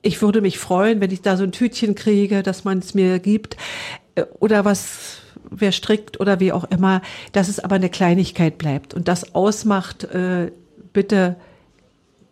Ich 0.03 0.21
würde 0.21 0.39
mich 0.39 0.59
freuen, 0.59 1.01
wenn 1.01 1.09
ich 1.09 1.23
da 1.23 1.35
so 1.35 1.43
ein 1.43 1.51
Tütchen 1.51 1.95
kriege, 1.95 2.43
dass 2.43 2.63
man 2.63 2.77
es 2.77 2.93
mir 2.93 3.17
gibt. 3.17 3.57
Oder 4.39 4.65
was 4.65 5.17
wer 5.49 5.71
strickt 5.71 6.19
oder 6.19 6.39
wie 6.39 6.51
auch 6.51 6.65
immer, 6.65 7.01
dass 7.31 7.49
es 7.49 7.59
aber 7.59 7.75
eine 7.75 7.89
Kleinigkeit 7.89 8.59
bleibt. 8.59 8.93
Und 8.93 9.07
das 9.07 9.33
ausmacht, 9.33 10.03
äh, 10.03 10.51
bitte 10.93 11.35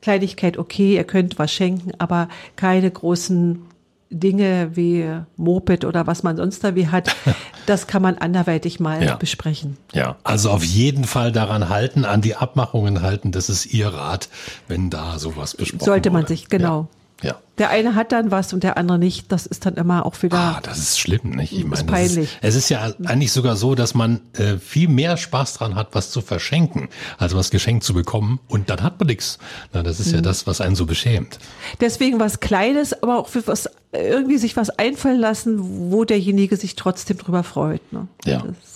Kleinigkeit 0.01 0.57
okay, 0.57 0.95
ihr 0.95 1.03
könnt 1.03 1.39
was 1.39 1.51
schenken, 1.51 1.93
aber 1.97 2.29
keine 2.55 2.91
großen 2.91 3.65
Dinge 4.13 4.71
wie 4.73 5.09
Moped 5.35 5.85
oder 5.85 6.07
was 6.07 6.23
man 6.23 6.37
sonst 6.37 6.63
da 6.63 6.75
wie 6.75 6.87
hat, 6.87 7.15
das 7.65 7.87
kann 7.87 8.01
man 8.01 8.17
anderweitig 8.17 8.79
mal 8.79 9.03
ja. 9.03 9.15
besprechen. 9.15 9.77
Ja, 9.93 10.15
also 10.23 10.51
auf 10.51 10.63
jeden 10.63 11.05
Fall 11.05 11.31
daran 11.31 11.69
halten, 11.69 12.05
an 12.05 12.21
die 12.21 12.35
Abmachungen 12.35 13.01
halten, 13.01 13.31
das 13.31 13.49
ist 13.49 13.65
Ihr 13.65 13.87
Rat, 13.87 14.29
wenn 14.67 14.89
da 14.89 15.19
sowas 15.19 15.55
besprochen 15.55 15.85
Sollte 15.85 16.09
man 16.09 16.23
wurde. 16.23 16.27
sich, 16.29 16.49
genau. 16.49 16.81
Ja. 16.81 16.87
Ja. 17.23 17.39
Der 17.57 17.69
eine 17.69 17.95
hat 17.95 18.11
dann 18.11 18.31
was 18.31 18.51
und 18.51 18.63
der 18.63 18.77
andere 18.77 18.99
nicht. 18.99 19.31
Das 19.31 19.45
ist 19.45 19.65
dann 19.65 19.75
immer 19.75 20.05
auch 20.05 20.21
wieder. 20.21 20.37
Ah, 20.37 20.59
das 20.61 20.79
ist 20.79 20.99
schlimm, 20.99 21.29
nicht? 21.31 21.53
Ich 21.53 21.63
meine, 21.63 21.75
ist 21.75 21.87
peinlich. 21.87 22.23
Ist, 22.23 22.39
es 22.41 22.55
ist 22.55 22.69
ja 22.69 22.93
eigentlich 23.05 23.31
sogar 23.31 23.55
so, 23.55 23.75
dass 23.75 23.93
man 23.93 24.21
äh, 24.33 24.57
viel 24.57 24.87
mehr 24.87 25.17
Spaß 25.17 25.53
dran 25.53 25.75
hat, 25.75 25.89
was 25.93 26.11
zu 26.11 26.21
verschenken, 26.21 26.89
als 27.17 27.35
was 27.35 27.51
geschenkt 27.51 27.83
zu 27.83 27.93
bekommen. 27.93 28.39
Und 28.47 28.69
dann 28.69 28.81
hat 28.81 28.99
man 28.99 29.07
nichts. 29.07 29.37
Na, 29.71 29.83
das 29.83 29.99
ist 29.99 30.09
mhm. 30.09 30.15
ja 30.15 30.21
das, 30.21 30.47
was 30.47 30.61
einen 30.61 30.75
so 30.75 30.85
beschämt. 30.85 31.39
Deswegen 31.79 32.19
was 32.19 32.39
Kleines, 32.39 33.01
aber 33.03 33.19
auch 33.19 33.27
für 33.27 33.45
was 33.47 33.69
irgendwie 33.91 34.37
sich 34.37 34.57
was 34.57 34.71
einfallen 34.71 35.19
lassen, 35.19 35.91
wo 35.91 36.03
derjenige 36.03 36.57
sich 36.57 36.75
trotzdem 36.75 37.17
drüber 37.19 37.43
freut. 37.43 37.93
Ne? 37.93 38.07
Ja. 38.25 38.39
Das 38.39 38.72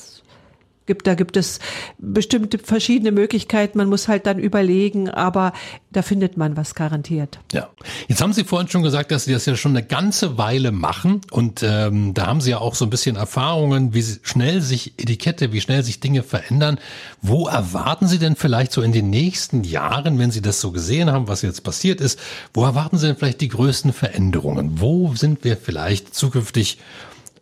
gibt, 0.88 1.06
da 1.06 1.14
gibt 1.14 1.38
es 1.38 1.60
bestimmte 2.00 2.58
verschiedene 2.58 3.12
Möglichkeiten. 3.12 3.78
Man 3.78 3.90
muss 3.90 4.08
halt 4.08 4.26
dann 4.26 4.40
überlegen, 4.40 5.10
aber 5.10 5.54
da 5.92 6.02
findet 6.02 6.38
man 6.38 6.58
was 6.58 6.76
garantiert. 6.76 7.40
Ja. 7.52 7.70
Jetzt 8.08 8.22
haben 8.22 8.34
Sie 8.34 8.44
vorhin 8.44 8.68
schon 8.70 8.84
gesagt, 8.84 9.12
dass 9.12 9.26
Sie 9.26 9.34
das 9.34 9.46
ja 9.46 9.56
schon 9.56 9.76
eine 9.76 9.86
ganze 9.86 10.38
Weile 10.38 10.72
machen 10.72 11.22
und 11.32 11.64
ähm, 11.64 12.14
da 12.14 12.28
haben 12.28 12.42
Sie 12.42 12.52
ja 12.52 12.58
auch 12.58 12.76
so 12.76 12.86
ein 12.86 12.90
bisschen 12.90 13.16
Erfahrungen, 13.16 13.94
wie 13.94 14.04
schnell 14.24 14.62
sich 14.62 14.94
Etikette, 14.98 15.52
wie 15.52 15.62
schnell 15.62 15.84
sich 15.84 16.00
Dinge 16.00 16.24
verändern. 16.24 16.80
Wo 17.22 17.48
erwarten 17.48 18.08
Sie 18.08 18.20
denn 18.20 18.36
vielleicht 18.36 18.72
so 18.72 18.82
in 18.82 18.92
den 18.92 19.10
nächsten 19.10 19.64
Jahren, 19.64 20.18
wenn 20.20 20.32
Sie 20.32 20.42
das 20.42 20.62
so 20.62 20.72
gesehen 20.72 21.12
haben, 21.12 21.28
was 21.28 21.42
jetzt 21.42 21.64
passiert 21.64 22.02
ist, 22.02 22.20
wo 22.54 22.64
erwarten 22.64 22.98
Sie 22.98 23.08
denn 23.08 23.18
vielleicht 23.18 23.42
die 23.42 23.50
größten 23.50 23.94
Veränderungen? 23.94 24.80
Wo 24.80 25.14
sind 25.16 25.44
wir 25.44 25.58
vielleicht 25.58 26.16
zukünftig 26.16 26.80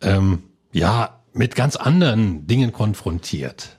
ähm, 0.01 0.43
ja 0.71 1.21
mit 1.35 1.55
ganz 1.55 1.75
anderen 1.75 2.47
Dingen 2.47 2.71
konfrontiert. 2.71 3.77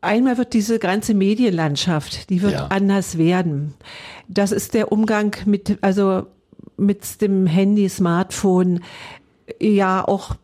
Einmal 0.00 0.36
wird 0.36 0.52
diese 0.52 0.78
ganze 0.78 1.14
Medienlandschaft, 1.14 2.28
die 2.28 2.42
wird 2.42 2.52
ja. 2.52 2.66
anders 2.66 3.16
werden. 3.16 3.74
Das 4.28 4.52
ist 4.52 4.74
der 4.74 4.92
Umgang 4.92 5.34
mit, 5.46 5.78
also 5.80 6.26
mit 6.76 7.22
dem 7.22 7.46
Handy, 7.46 7.88
Smartphone 7.88 8.80
ja 9.60 10.06
auch 10.06 10.36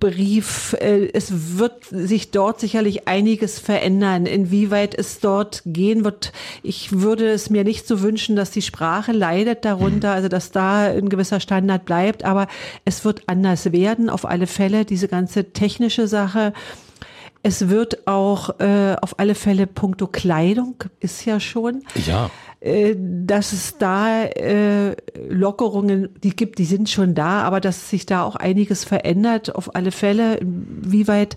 Brief. 0.00 0.74
Äh, 0.80 1.10
es 1.12 1.58
wird 1.58 1.84
sich 1.84 2.30
dort 2.30 2.60
sicherlich 2.60 3.06
einiges 3.06 3.58
verändern. 3.58 4.26
Inwieweit 4.26 4.94
es 4.94 5.20
dort 5.20 5.62
gehen 5.66 6.04
wird, 6.04 6.32
ich 6.62 6.92
würde 7.00 7.30
es 7.30 7.50
mir 7.50 7.64
nicht 7.64 7.86
so 7.86 8.00
wünschen, 8.00 8.36
dass 8.36 8.50
die 8.50 8.62
Sprache 8.62 9.12
leidet 9.12 9.64
darunter, 9.64 10.12
also 10.12 10.28
dass 10.28 10.50
da 10.52 10.86
ein 10.86 11.08
gewisser 11.08 11.40
Standard 11.40 11.84
bleibt, 11.84 12.24
aber 12.24 12.46
es 12.84 13.04
wird 13.04 13.24
anders 13.26 13.72
werden, 13.72 14.08
auf 14.08 14.24
alle 14.24 14.46
Fälle, 14.46 14.84
diese 14.84 15.08
ganze 15.08 15.52
technische 15.52 16.08
Sache. 16.08 16.52
Es 17.42 17.68
wird 17.68 18.06
auch 18.06 18.60
äh, 18.60 18.96
auf 19.00 19.18
alle 19.18 19.34
Fälle 19.34 19.66
puncto 19.66 20.06
Kleidung, 20.06 20.76
ist 21.00 21.24
ja 21.24 21.40
schon. 21.40 21.82
Ja. 22.06 22.30
Äh, 22.60 22.94
dass 22.98 23.52
es 23.52 23.78
da 23.78 24.24
äh, 24.24 24.94
Lockerungen, 25.28 26.10
die 26.22 26.36
gibt, 26.36 26.58
die 26.58 26.64
sind 26.64 26.90
schon 26.90 27.14
da, 27.14 27.42
aber 27.42 27.60
dass 27.60 27.90
sich 27.90 28.06
da 28.06 28.22
auch 28.22 28.36
einiges 28.36 28.84
verändert, 28.84 29.54
auf 29.54 29.74
alle 29.74 29.92
Fälle. 29.92 30.38
Wie 30.42 31.08
weit 31.08 31.36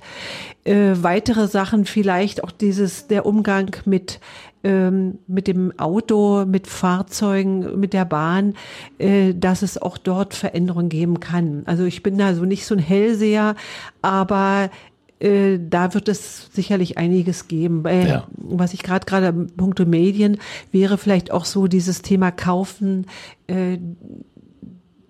äh, 0.66 0.92
weitere 0.96 1.48
Sachen 1.48 1.86
vielleicht 1.86 2.44
auch 2.44 2.52
dieses, 2.52 3.08
der 3.08 3.26
Umgang 3.26 3.76
mit 3.86 4.20
ähm, 4.66 5.20
mit 5.28 5.48
dem 5.48 5.78
Auto, 5.78 6.46
mit 6.46 6.68
Fahrzeugen, 6.68 7.80
mit 7.80 7.92
der 7.92 8.06
Bahn, 8.06 8.54
äh, 8.98 9.34
dass 9.34 9.62
es 9.62 9.78
auch 9.78 9.98
dort 9.98 10.34
Veränderungen 10.34 10.88
geben 10.88 11.20
kann. 11.20 11.64
Also 11.66 11.84
ich 11.84 12.02
bin 12.02 12.18
da 12.18 12.34
so 12.34 12.46
nicht 12.46 12.66
so 12.66 12.76
ein 12.76 12.80
Hellseher, 12.80 13.56
aber 14.02 14.70
äh, 15.20 15.60
da 15.60 15.94
wird 15.94 16.10
es 16.10 16.50
sicherlich 16.54 16.98
einiges 16.98 17.48
geben. 17.48 17.86
Äh, 17.86 18.08
ja. 18.08 18.28
Was 18.38 18.74
ich 18.74 18.84
gerade 18.84 19.06
gerade 19.06 19.34
punkto 19.34 19.86
Medien 19.86 20.38
wäre 20.72 20.98
vielleicht 20.98 21.32
auch 21.32 21.46
so 21.46 21.68
dieses 21.68 22.02
Thema 22.02 22.32
Kaufen. 22.32 23.08
Äh, 23.48 23.78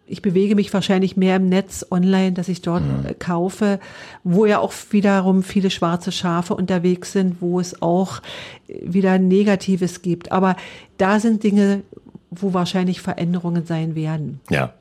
ich 0.05 0.21
bewege 0.21 0.53
mich 0.55 0.71
wahrscheinlich 0.73 1.17
mehr 1.17 1.37
im 1.37 1.49
Netz 1.49 1.85
online, 1.89 2.33
dass 2.33 2.47
ich 2.47 2.61
dort 2.61 2.83
mhm. 2.83 3.17
kaufe, 3.17 3.79
wo 4.23 4.45
ja 4.45 4.59
auch 4.59 4.73
wiederum 4.91 5.41
viele 5.41 5.71
schwarze 5.71 6.11
Schafe 6.11 6.53
unterwegs 6.55 7.13
sind, 7.13 7.41
wo 7.41 7.59
es 7.59 7.81
auch 7.81 8.21
wieder 8.67 9.17
Negatives 9.17 10.03
gibt. 10.03 10.31
Aber 10.31 10.55
da 10.97 11.19
sind 11.19 11.43
Dinge, 11.43 11.81
wo 12.29 12.53
wahrscheinlich 12.53 13.01
Veränderungen 13.01 13.65
sein 13.65 13.95
werden. 13.95 14.39
Ja. 14.49 14.73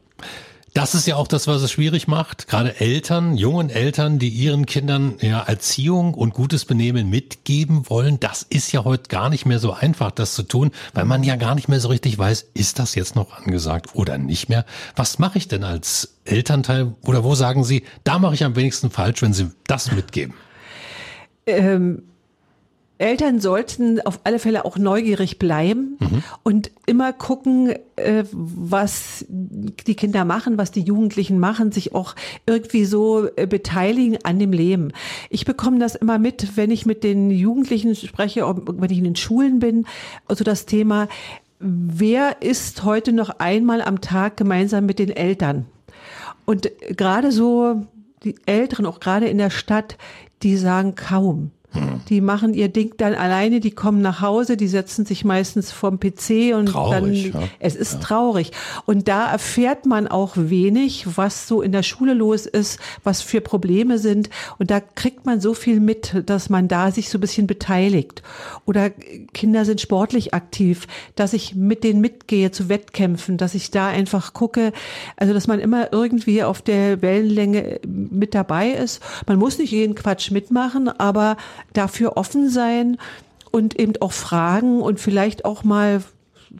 Das 0.75 0.95
ist 0.95 1.07
ja 1.07 1.17
auch 1.17 1.29
das, 1.29 1.47
was 1.49 1.61
es 1.61 1.71
schwierig 1.71 2.09
macht. 2.09 2.49
Gerade 2.49 2.81
Eltern, 2.81 3.37
jungen 3.37 3.69
Eltern, 3.69 4.19
die 4.19 4.31
ihren 4.31 4.65
Kindern 4.65 5.17
ja 5.21 5.43
Erziehung 5.43 6.15
und 6.15 6.33
gutes 6.33 6.65
Benehmen 6.65 7.11
mitgeben 7.11 7.91
wollen. 7.91 8.19
Das 8.21 8.43
ist 8.49 8.73
ja 8.73 8.83
heute 8.85 9.09
gar 9.09 9.29
nicht 9.29 9.45
mehr 9.45 9.59
so 9.59 9.75
einfach, 9.75 10.11
das 10.13 10.35
zu 10.35 10.45
tun, 10.45 10.71
weil 10.95 11.05
man 11.05 11.25
ja 11.25 11.37
gar 11.37 11.55
nicht 11.55 11.69
mehr 11.69 11.79
so 11.79 11.89
richtig 11.89 12.19
weiß, 12.19 12.47
ist 12.55 12.79
das 12.79 12.95
jetzt 12.95 13.17
noch 13.17 13.37
angesagt 13.37 13.95
oder 13.95 14.17
nicht 14.17 14.49
mehr? 14.49 14.65
Was 14.97 15.19
mache 15.19 15.37
ich 15.37 15.47
denn 15.47 15.63
als 15.63 16.15
Elternteil? 16.25 16.95
Oder 17.03 17.23
wo 17.23 17.35
sagen 17.35 17.65
Sie, 17.65 17.85
da 18.05 18.19
mache 18.19 18.35
ich 18.35 18.43
am 18.43 18.57
wenigsten 18.57 18.91
falsch, 18.91 19.21
wenn 19.21 19.35
Sie 19.35 19.51
das 19.67 19.93
mitgeben? 19.93 20.33
Ähm 21.45 22.05
Eltern 23.03 23.41
sollten 23.41 24.01
auf 24.01 24.21
alle 24.23 24.39
Fälle 24.39 24.65
auch 24.65 24.79
neugierig 24.79 25.41
bleiben 25.41 25.97
mhm. 25.99 26.23
und 26.45 26.71
immer 26.87 27.13
gucken, 27.13 27.75
äh, 27.97 28.25
was 28.31 29.25
die 29.29 29.97
Kinder 29.97 30.25
machen, 30.25 30.57
was 30.57 30.71
die 30.71 30.83
Jugendlichen 30.83 31.41
machen, 31.41 31.73
sich 31.73 31.97
auch 31.97 32.15
irgendwie 32.47 32.85
so 32.85 33.29
äh, 33.35 33.49
beteiligen 33.49 34.19
an 34.25 34.39
dem 34.39 34.53
Leben. 34.53 34.93
Ich 35.31 35.45
bekomme 35.45 35.81
das 35.81 35.97
immer 35.97 36.21
mit, 36.21 36.57
wenn 36.57 36.71
ich 36.71 36.87
mit 36.87 37.03
den 37.03 37.33
Jugendlichen 37.33 37.97
spreche, 37.97 38.47
wenn 38.47 38.91
ich 38.91 38.99
in 38.99 39.05
den 39.05 39.17
Schulen 39.17 39.59
bin, 39.59 39.85
also 40.29 40.45
das 40.45 40.65
Thema, 40.67 41.09
wer 41.59 42.41
ist 42.41 42.85
heute 42.85 43.13
noch 43.13 43.31
einmal 43.41 43.83
am 43.83 44.01
Tag 44.01 44.37
gemeinsam 44.37 44.87
mit 44.87 45.01
den 45.01 45.11
Eltern? 45.11 45.67
Und 46.45 46.71
gerade 46.97 47.33
so 47.33 47.85
die 48.23 48.37
Älteren, 48.47 48.87
auch 48.87 49.01
gerade 49.01 49.27
in 49.27 49.39
der 49.39 49.51
Stadt, 49.51 49.99
die 50.45 50.57
sagen 50.57 50.95
kaum. 50.95 51.51
Die 52.09 52.21
machen 52.21 52.55
ihr 52.55 52.69
Ding 52.69 52.95
dann 52.97 53.15
alleine, 53.15 53.61
die 53.61 53.71
kommen 53.71 54.03
nach 54.03 54.21
Hause, 54.21 54.57
die 54.57 54.69
setzen 54.69 55.07
sich 55.07 55.25
meistens 55.25 55.73
vorm 55.73 55.99
PC 55.99 56.55
und 56.55 56.67
traurig, 56.67 57.33
dann, 57.33 57.43
ja. 57.43 57.49
es 57.59 57.77
ist 57.77 57.95
ja. 57.95 57.99
traurig. 58.01 58.53
Und 58.85 59.09
da 59.09 59.31
erfährt 59.31 59.87
man 59.87 60.09
auch 60.09 60.33
wenig, 60.37 61.17
was 61.17 61.49
so 61.49 61.63
in 61.63 61.73
der 61.73 61.83
Schule 61.83 62.15
los 62.15 62.47
ist, 62.47 62.79
was 63.05 63.23
für 63.23 63.41
Probleme 63.41 63.99
sind. 63.99 64.31
Und 64.59 64.71
da 64.71 64.81
kriegt 64.81 65.25
man 65.27 65.41
so 65.41 65.55
viel 65.55 65.81
mit, 65.81 66.23
dass 66.27 66.51
man 66.51 66.69
da 66.69 66.91
sich 66.91 67.09
so 67.09 67.19
ein 67.19 67.21
bisschen 67.21 67.47
beteiligt. 67.47 68.23
Oder 68.67 68.91
Kinder 68.91 69.65
sind 69.65 69.81
sportlich 69.81 70.35
aktiv, 70.35 70.87
dass 71.15 71.33
ich 71.33 71.55
mit 71.55 71.85
denen 71.85 72.01
mitgehe 72.01 72.51
zu 72.51 72.69
Wettkämpfen, 72.69 73.37
dass 73.37 73.55
ich 73.55 73.71
da 73.71 73.89
einfach 73.89 74.35
gucke, 74.35 74.73
also 75.17 75.33
dass 75.33 75.47
man 75.47 75.61
immer 75.61 75.93
irgendwie 75.93 76.43
auf 76.43 76.63
der 76.63 77.03
Wellenlänge 77.03 77.81
mit 77.87 78.35
dabei 78.35 78.71
ist. 78.71 79.03
Man 79.27 79.39
muss 79.39 79.59
nicht 79.59 79.71
jeden 79.73 79.95
Quatsch 79.95 80.31
mitmachen, 80.31 80.89
aber 80.89 81.37
dafür 81.73 82.17
offen 82.17 82.49
sein 82.49 82.99
und 83.51 83.79
eben 83.79 83.95
auch 84.01 84.13
fragen 84.13 84.81
und 84.81 85.01
vielleicht 85.01 85.45
auch 85.45 85.65
mal 85.65 86.03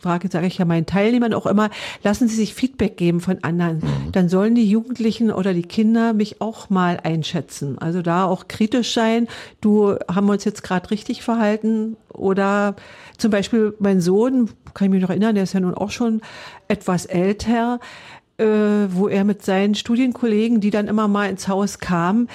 Frage 0.01 0.29
sage 0.29 0.47
ich 0.47 0.59
ja 0.59 0.65
meinen 0.65 0.87
Teilnehmern 0.87 1.35
auch 1.35 1.47
immer, 1.47 1.71
lassen 2.03 2.29
Sie 2.29 2.37
sich 2.37 2.55
Feedback 2.55 2.97
geben 2.97 3.21
von 3.21 3.43
anderen. 3.43 3.79
Mhm. 3.79 4.13
Dann 4.13 4.29
sollen 4.29 4.55
die 4.55 4.69
Jugendlichen 4.69 5.31
oder 5.31 5.55
die 5.55 5.63
Kinder 5.63 6.13
mich 6.13 6.41
auch 6.41 6.71
mal 6.71 6.99
einschätzen. 7.03 7.79
Also 7.79 8.03
da 8.03 8.25
auch 8.25 8.49
kritisch 8.49 8.95
sein. 8.95 9.29
Du 9.61 9.97
haben 10.13 10.27
wir 10.27 10.33
uns 10.33 10.45
jetzt 10.45 10.63
gerade 10.63 10.91
richtig 10.91 11.23
verhalten 11.23 11.97
oder 12.13 12.77
zum 13.19 13.31
Beispiel 13.31 13.75
mein 13.79 14.01
Sohn, 14.01 14.51
kann 14.75 14.87
ich 14.87 14.93
mich 14.93 15.03
noch 15.03 15.11
erinnern, 15.11 15.35
der 15.35 15.45
ist 15.45 15.53
ja 15.53 15.61
nun 15.61 15.75
auch 15.75 15.91
schon 15.91 16.23
etwas 16.69 17.07
älter, 17.07 17.79
äh, 18.39 18.47
wo 18.89 19.09
er 19.09 19.25
mit 19.25 19.45
seinen 19.45 19.75
Studienkollegen, 19.75 20.61
die 20.61 20.71
dann 20.71 20.89
immer 20.89 21.07
mal 21.09 21.29
ins 21.29 21.49
Haus 21.49 21.79
kamen, 21.79 22.29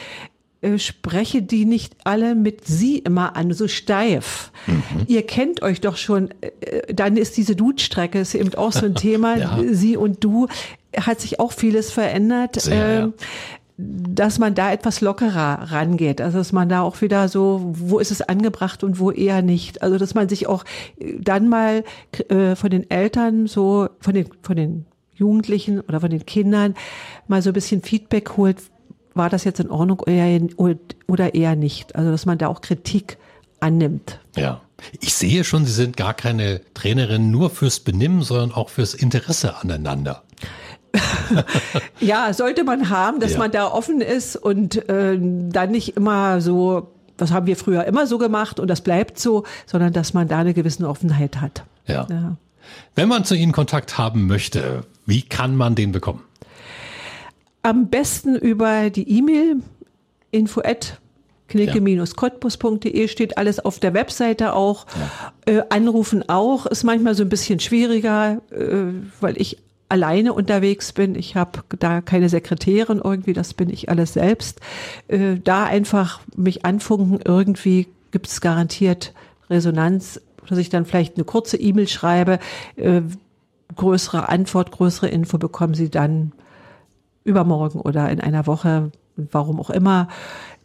äh, 0.67 0.79
spreche 0.79 1.41
die 1.41 1.65
nicht 1.65 1.95
alle 2.03 2.35
mit 2.35 2.65
sie 2.65 2.99
immer 2.99 3.35
an, 3.35 3.53
so 3.53 3.67
steif. 3.67 4.51
Mhm. 4.65 4.83
Ihr 5.07 5.25
kennt 5.25 5.61
euch 5.61 5.81
doch 5.81 5.97
schon, 5.97 6.29
äh, 6.41 6.93
dann 6.93 7.17
ist 7.17 7.37
diese 7.37 7.55
Dude-Strecke 7.55 8.19
ist 8.19 8.35
eben 8.35 8.53
auch 8.55 8.71
so 8.71 8.85
ein 8.85 8.95
Thema, 9.07 9.37
ja. 9.37 9.59
sie 9.71 9.97
und 9.97 10.23
du, 10.23 10.47
hat 10.95 11.21
sich 11.21 11.39
auch 11.39 11.51
vieles 11.51 11.91
verändert. 11.91 12.59
Sehr, 12.59 12.87
äh, 12.87 12.99
ja 12.99 13.13
dass 13.79 14.39
man 14.39 14.55
da 14.55 14.71
etwas 14.71 15.01
lockerer 15.01 15.71
rangeht. 15.71 16.19
Also 16.19 16.39
dass 16.39 16.51
man 16.51 16.67
da 16.67 16.81
auch 16.81 16.99
wieder 17.01 17.29
so, 17.29 17.61
wo 17.63 17.99
ist 17.99 18.09
es 18.09 18.23
angebracht 18.23 18.83
und 18.83 18.99
wo 18.99 19.11
eher 19.11 19.43
nicht. 19.43 19.83
Also 19.83 19.99
dass 19.99 20.15
man 20.15 20.27
sich 20.29 20.47
auch 20.47 20.65
dann 21.19 21.47
mal 21.47 21.83
äh, 22.29 22.55
von 22.55 22.71
den 22.71 22.89
Eltern 22.89 23.45
so, 23.45 23.87
von 23.99 24.15
den, 24.15 24.29
von 24.41 24.55
den 24.55 24.85
Jugendlichen 25.13 25.81
oder 25.81 25.99
von 25.99 26.09
den 26.09 26.25
Kindern 26.25 26.73
mal 27.27 27.43
so 27.43 27.51
ein 27.51 27.53
bisschen 27.53 27.83
Feedback 27.83 28.35
holt, 28.35 28.57
war 29.17 29.29
das 29.29 29.43
jetzt 29.43 29.59
in 29.59 29.69
Ordnung 29.69 30.01
oder 31.07 31.35
eher 31.35 31.55
nicht? 31.55 31.95
Also, 31.95 32.11
dass 32.11 32.25
man 32.25 32.37
da 32.37 32.47
auch 32.47 32.61
Kritik 32.61 33.17
annimmt. 33.59 34.19
Ja. 34.35 34.61
Ich 34.99 35.15
sehe 35.15 35.43
schon, 35.43 35.65
Sie 35.65 35.71
sind 35.71 35.97
gar 35.97 36.13
keine 36.13 36.61
Trainerin 36.73 37.31
nur 37.31 37.49
fürs 37.49 37.79
Benimm, 37.79 38.21
sondern 38.21 38.51
auch 38.51 38.69
fürs 38.69 38.93
Interesse 38.93 39.57
aneinander. 39.57 40.23
ja, 41.99 42.31
sollte 42.33 42.63
man 42.63 42.89
haben, 42.89 43.19
dass 43.19 43.33
ja. 43.33 43.39
man 43.39 43.51
da 43.51 43.67
offen 43.67 44.01
ist 44.01 44.35
und 44.35 44.87
äh, 44.89 45.17
dann 45.19 45.71
nicht 45.71 45.97
immer 45.97 46.41
so, 46.41 46.91
was 47.17 47.31
haben 47.31 47.47
wir 47.47 47.57
früher 47.57 47.85
immer 47.85 48.07
so 48.07 48.17
gemacht 48.17 48.59
und 48.59 48.67
das 48.67 48.81
bleibt 48.81 49.19
so, 49.19 49.43
sondern 49.65 49.93
dass 49.93 50.13
man 50.13 50.27
da 50.27 50.39
eine 50.39 50.53
gewisse 50.53 50.87
Offenheit 50.87 51.41
hat. 51.41 51.63
Ja. 51.87 52.07
ja. 52.09 52.37
Wenn 52.95 53.09
man 53.09 53.25
zu 53.25 53.35
Ihnen 53.35 53.51
Kontakt 53.51 53.97
haben 53.97 54.27
möchte, 54.27 54.83
wie 55.05 55.21
kann 55.21 55.55
man 55.55 55.75
den 55.75 55.91
bekommen? 55.91 56.21
Am 57.67 57.89
besten 57.89 58.37
über 58.37 58.89
die 58.89 59.17
E-Mail 59.17 59.57
info 60.31 60.61
at 60.61 61.01
knicke-cottbus.de 61.49 63.09
steht 63.09 63.37
alles 63.37 63.59
auf 63.59 63.79
der 63.79 63.93
Webseite 63.93 64.53
auch. 64.53 64.85
Ja. 65.45 65.53
Äh, 65.53 65.63
anrufen 65.67 66.29
auch, 66.29 66.65
ist 66.65 66.85
manchmal 66.85 67.13
so 67.13 67.23
ein 67.23 67.29
bisschen 67.29 67.59
schwieriger, 67.59 68.41
äh, 68.51 68.93
weil 69.19 69.35
ich 69.35 69.57
alleine 69.89 70.31
unterwegs 70.31 70.93
bin. 70.93 71.15
Ich 71.15 71.35
habe 71.35 71.59
da 71.77 71.99
keine 71.99 72.29
Sekretärin 72.29 73.01
irgendwie, 73.03 73.33
das 73.33 73.53
bin 73.53 73.69
ich 73.69 73.89
alles 73.89 74.13
selbst. 74.13 74.61
Äh, 75.09 75.35
da 75.43 75.65
einfach 75.65 76.21
mich 76.37 76.63
anfunken, 76.63 77.19
irgendwie 77.25 77.87
gibt 78.11 78.27
es 78.27 78.39
garantiert 78.39 79.13
Resonanz, 79.49 80.21
dass 80.47 80.57
ich 80.57 80.69
dann 80.69 80.85
vielleicht 80.85 81.17
eine 81.17 81.25
kurze 81.25 81.57
E-Mail 81.57 81.89
schreibe. 81.89 82.39
Äh, 82.77 83.01
größere 83.75 84.29
Antwort, 84.29 84.71
größere 84.71 85.09
Info 85.09 85.37
bekommen 85.37 85.73
Sie 85.73 85.89
dann 85.89 86.31
übermorgen 87.27 87.81
oder 87.81 88.09
in 88.09 88.21
einer 88.21 88.47
Woche, 88.47 88.91
warum 89.15 89.59
auch 89.59 89.69
immer. 89.69 90.07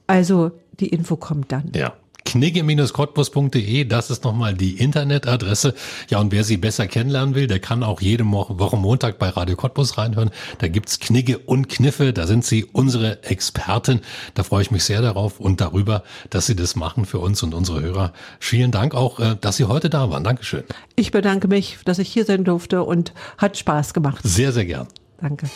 Also 0.06 0.52
die 0.80 0.88
Info 0.88 1.16
kommt 1.16 1.52
dann. 1.52 1.72
Ja. 1.74 1.92
Knigge-cottbus.de, 2.24 3.84
das 3.84 4.10
ist 4.10 4.24
nochmal 4.24 4.54
die 4.54 4.78
Internetadresse. 4.78 5.74
Ja, 6.08 6.20
und 6.20 6.32
wer 6.32 6.44
sie 6.44 6.56
besser 6.56 6.86
kennenlernen 6.86 7.34
will, 7.34 7.46
der 7.46 7.58
kann 7.58 7.82
auch 7.82 8.00
jede 8.00 8.24
Woche 8.24 8.76
Montag 8.76 9.18
bei 9.18 9.28
Radio 9.28 9.56
Cottbus 9.56 9.98
reinhören. 9.98 10.30
Da 10.58 10.68
gibt's 10.68 11.00
Knigge 11.00 11.38
und 11.38 11.68
Kniffe, 11.68 12.12
da 12.12 12.26
sind 12.26 12.44
sie 12.44 12.64
unsere 12.64 13.22
Experten. 13.24 14.00
Da 14.34 14.44
freue 14.44 14.62
ich 14.62 14.70
mich 14.70 14.84
sehr 14.84 15.02
darauf 15.02 15.40
und 15.40 15.60
darüber, 15.60 16.04
dass 16.30 16.46
sie 16.46 16.56
das 16.56 16.76
machen 16.76 17.06
für 17.06 17.18
uns 17.18 17.42
und 17.42 17.54
unsere 17.54 17.82
Hörer. 17.82 18.12
Vielen 18.38 18.70
Dank 18.70 18.94
auch, 18.94 19.18
äh, 19.18 19.36
dass 19.40 19.56
Sie 19.56 19.64
heute 19.64 19.90
da 19.90 20.10
waren. 20.10 20.24
Dankeschön. 20.24 20.62
Ich 20.94 21.10
bedanke 21.10 21.48
mich, 21.48 21.78
dass 21.84 21.98
ich 21.98 22.08
hier 22.08 22.24
sein 22.24 22.44
durfte 22.44 22.84
und 22.84 23.12
hat 23.36 23.58
Spaß 23.58 23.94
gemacht. 23.94 24.20
Sehr, 24.22 24.52
sehr 24.52 24.64
gern. 24.64 24.86
Danke. 25.20 25.48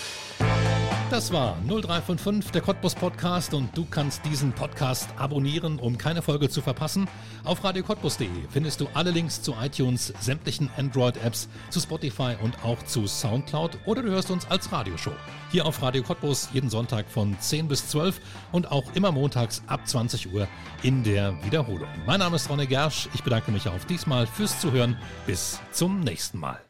Das 1.08 1.32
war 1.32 1.56
0355, 1.68 2.50
der 2.50 2.62
Cottbus 2.62 2.96
Podcast 2.96 3.54
und 3.54 3.76
du 3.78 3.86
kannst 3.88 4.24
diesen 4.24 4.52
Podcast 4.52 5.08
abonnieren, 5.16 5.78
um 5.78 5.96
keine 5.96 6.20
Folge 6.20 6.48
zu 6.48 6.60
verpassen. 6.60 7.06
Auf 7.44 7.62
radiocottbus.de 7.62 8.28
findest 8.50 8.80
du 8.80 8.88
alle 8.92 9.12
Links 9.12 9.40
zu 9.40 9.54
iTunes, 9.62 10.12
sämtlichen 10.18 10.68
Android-Apps, 10.76 11.48
zu 11.70 11.78
Spotify 11.78 12.34
und 12.42 12.64
auch 12.64 12.82
zu 12.82 13.06
Soundcloud 13.06 13.78
oder 13.86 14.02
du 14.02 14.10
hörst 14.10 14.32
uns 14.32 14.50
als 14.50 14.72
Radioshow. 14.72 15.12
Hier 15.52 15.64
auf 15.64 15.80
Radio 15.80 16.02
Cottbus 16.02 16.48
jeden 16.52 16.70
Sonntag 16.70 17.08
von 17.08 17.38
10 17.38 17.68
bis 17.68 17.88
12 17.88 18.20
und 18.50 18.72
auch 18.72 18.92
immer 18.94 19.12
montags 19.12 19.62
ab 19.68 19.86
20 19.86 20.34
Uhr 20.34 20.48
in 20.82 21.04
der 21.04 21.40
Wiederholung. 21.44 21.88
Mein 22.04 22.18
Name 22.18 22.34
ist 22.34 22.50
Ronne 22.50 22.66
Gersch, 22.66 23.08
ich 23.14 23.22
bedanke 23.22 23.52
mich 23.52 23.68
auch 23.68 23.84
diesmal 23.88 24.26
fürs 24.26 24.60
Zuhören. 24.60 24.98
Bis 25.24 25.60
zum 25.70 26.00
nächsten 26.00 26.40
Mal. 26.40 26.65